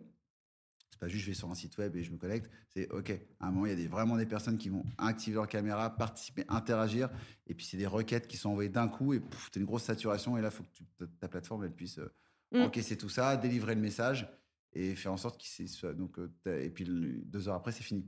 [0.90, 2.50] c'est pas juste je vais sur un site web et je me connecte.
[2.68, 3.10] C'est OK.
[3.40, 5.90] À un moment, il y a des, vraiment des personnes qui vont activer leur caméra,
[5.96, 7.08] participer, interagir.
[7.46, 9.84] Et puis, c'est des requêtes qui sont envoyées d'un coup et tu as une grosse
[9.84, 10.36] saturation.
[10.36, 10.64] Et là, il faut
[10.98, 12.12] que ta plateforme elle puisse euh,
[12.52, 12.62] mm.
[12.62, 14.28] encaisser tout ça, délivrer le message.
[14.72, 15.94] et faire en sorte qu'il soit.
[15.94, 18.04] Donc, et puis deux heures après, c'est fini.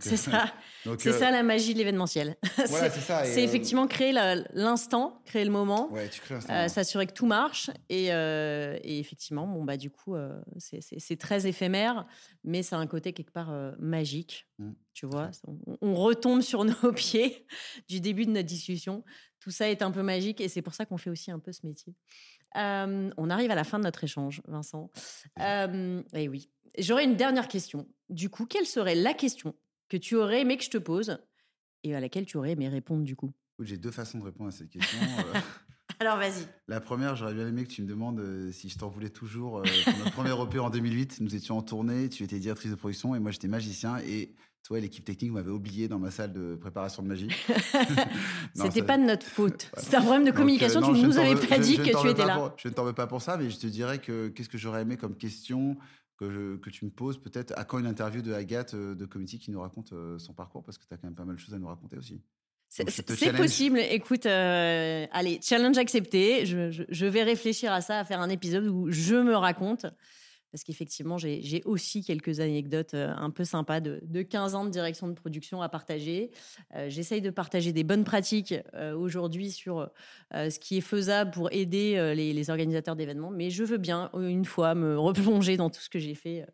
[0.00, 0.52] C'est ça.
[0.98, 2.36] C'est ça la magie de l'événementiel.
[2.68, 3.24] Voilà, c'est ça.
[3.24, 4.12] C'est effectivement créer
[4.52, 6.08] l'instant, créer le moment, ouais,
[6.68, 7.70] s'assurer que tout marche.
[7.88, 10.14] Et, et, effectivement, bon, bah, du coup,
[10.58, 12.06] c'est très éphémère,
[12.44, 14.46] mais ça a un côté quelque part magique.
[14.58, 14.72] Mmh.
[14.94, 15.30] Tu vois,
[15.82, 17.46] on, retombe sur nos pieds
[17.88, 19.04] du début de notre discussion.
[19.40, 21.52] Tout ça est un peu magique et c'est pour ça qu'on fait aussi un peu
[21.52, 21.94] ce métier.
[22.54, 24.90] on arrive à la fin de notre échange, Vincent.
[25.38, 26.50] et oui.
[26.78, 27.86] J'aurais une dernière question.
[28.08, 29.54] Du coup, quelle serait la question
[29.88, 31.18] que tu aurais aimé que je te pose
[31.82, 33.32] et à laquelle tu aurais aimé répondre du coup?
[33.60, 34.98] J'ai deux façons de répondre à cette question.
[35.00, 35.38] Euh.
[36.00, 36.46] Alors vas-y.
[36.68, 39.58] La première, j'aurais bien aimé que tu me demandes euh, si je t'en voulais toujours.
[39.58, 42.76] Euh, pour notre premier EP en 2008, nous étions en tournée, tu étais directrice de
[42.76, 44.34] production et moi j'étais magicien et
[44.66, 47.28] toi, l'équipe technique m'avait oublié dans ma salle de préparation de magie.
[48.54, 49.70] C'était pas de notre faute.
[49.76, 50.82] C'est un problème de communication.
[50.82, 52.52] tu ne nous avais pas dit que tu étais là.
[52.56, 54.82] je ne t'en veux pas pour ça, mais je te dirais que qu'est-ce que j'aurais
[54.82, 55.76] aimé comme question
[56.16, 59.38] que, que, tu me poses peut-être à quand une interview de Agathe euh, de Committee
[59.38, 61.40] qui nous raconte euh, son parcours parce que tu as quand même pas mal de
[61.40, 62.20] choses à nous raconter aussi.
[62.68, 63.78] C'est possible.
[63.78, 66.44] Écoute, euh, allez, challenge accepté.
[66.46, 69.86] Je, je, je, vais réfléchir à ça, à faire un épisode où je me raconte
[70.52, 75.08] parce qu'effectivement, j'ai aussi quelques anecdotes euh, un peu sympas de, 15 ans de direction
[75.08, 76.30] de production à partager.
[76.74, 79.90] Euh, j'essaye de partager des bonnes pratiques euh, aujourd'hui sur
[80.32, 84.74] ce qui est faisable pour aider les, organisateurs d'événements, mais je veux bien, une fois,
[84.74, 86.46] me replonger dans tout ce que j'ai fait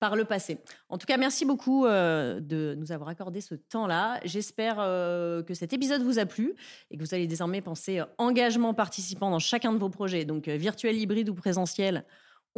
[0.00, 0.58] par le passé.
[0.88, 4.20] En tout cas, merci beaucoup de nous avoir accordé ce temps-là.
[4.24, 6.54] J'espère que cet épisode vous a plu
[6.90, 10.96] et que vous allez désormais penser engagement participant dans chacun de vos projets, donc virtuel,
[10.96, 12.04] hybride ou présentiel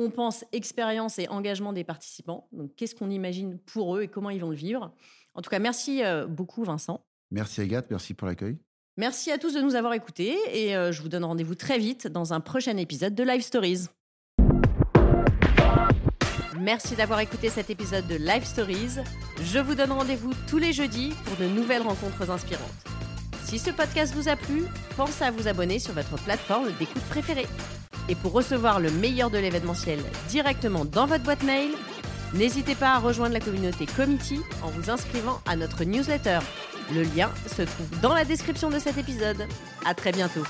[0.00, 2.48] on pense expérience et engagement des participants.
[2.52, 4.92] Donc, qu'est-ce qu'on imagine pour eux et comment ils vont le vivre?
[5.34, 7.04] En tout cas, merci euh, beaucoup, Vincent.
[7.30, 7.90] Merci, Agathe.
[7.90, 8.56] Merci pour l'accueil.
[8.96, 12.06] Merci à tous de nous avoir écoutés et euh, je vous donne rendez-vous très vite
[12.06, 13.86] dans un prochain épisode de Live Stories.
[16.58, 19.02] Merci d'avoir écouté cet épisode de Live Stories.
[19.42, 22.84] Je vous donne rendez-vous tous les jeudis pour de nouvelles rencontres inspirantes.
[23.44, 24.64] Si ce podcast vous a plu,
[24.96, 27.46] pensez à vous abonner sur votre plateforme d'écoute préférée.
[28.10, 31.70] Et pour recevoir le meilleur de l'événementiel directement dans votre boîte mail,
[32.34, 36.40] n'hésitez pas à rejoindre la communauté Committee en vous inscrivant à notre newsletter.
[36.92, 39.46] Le lien se trouve dans la description de cet épisode.
[39.86, 40.42] À très bientôt.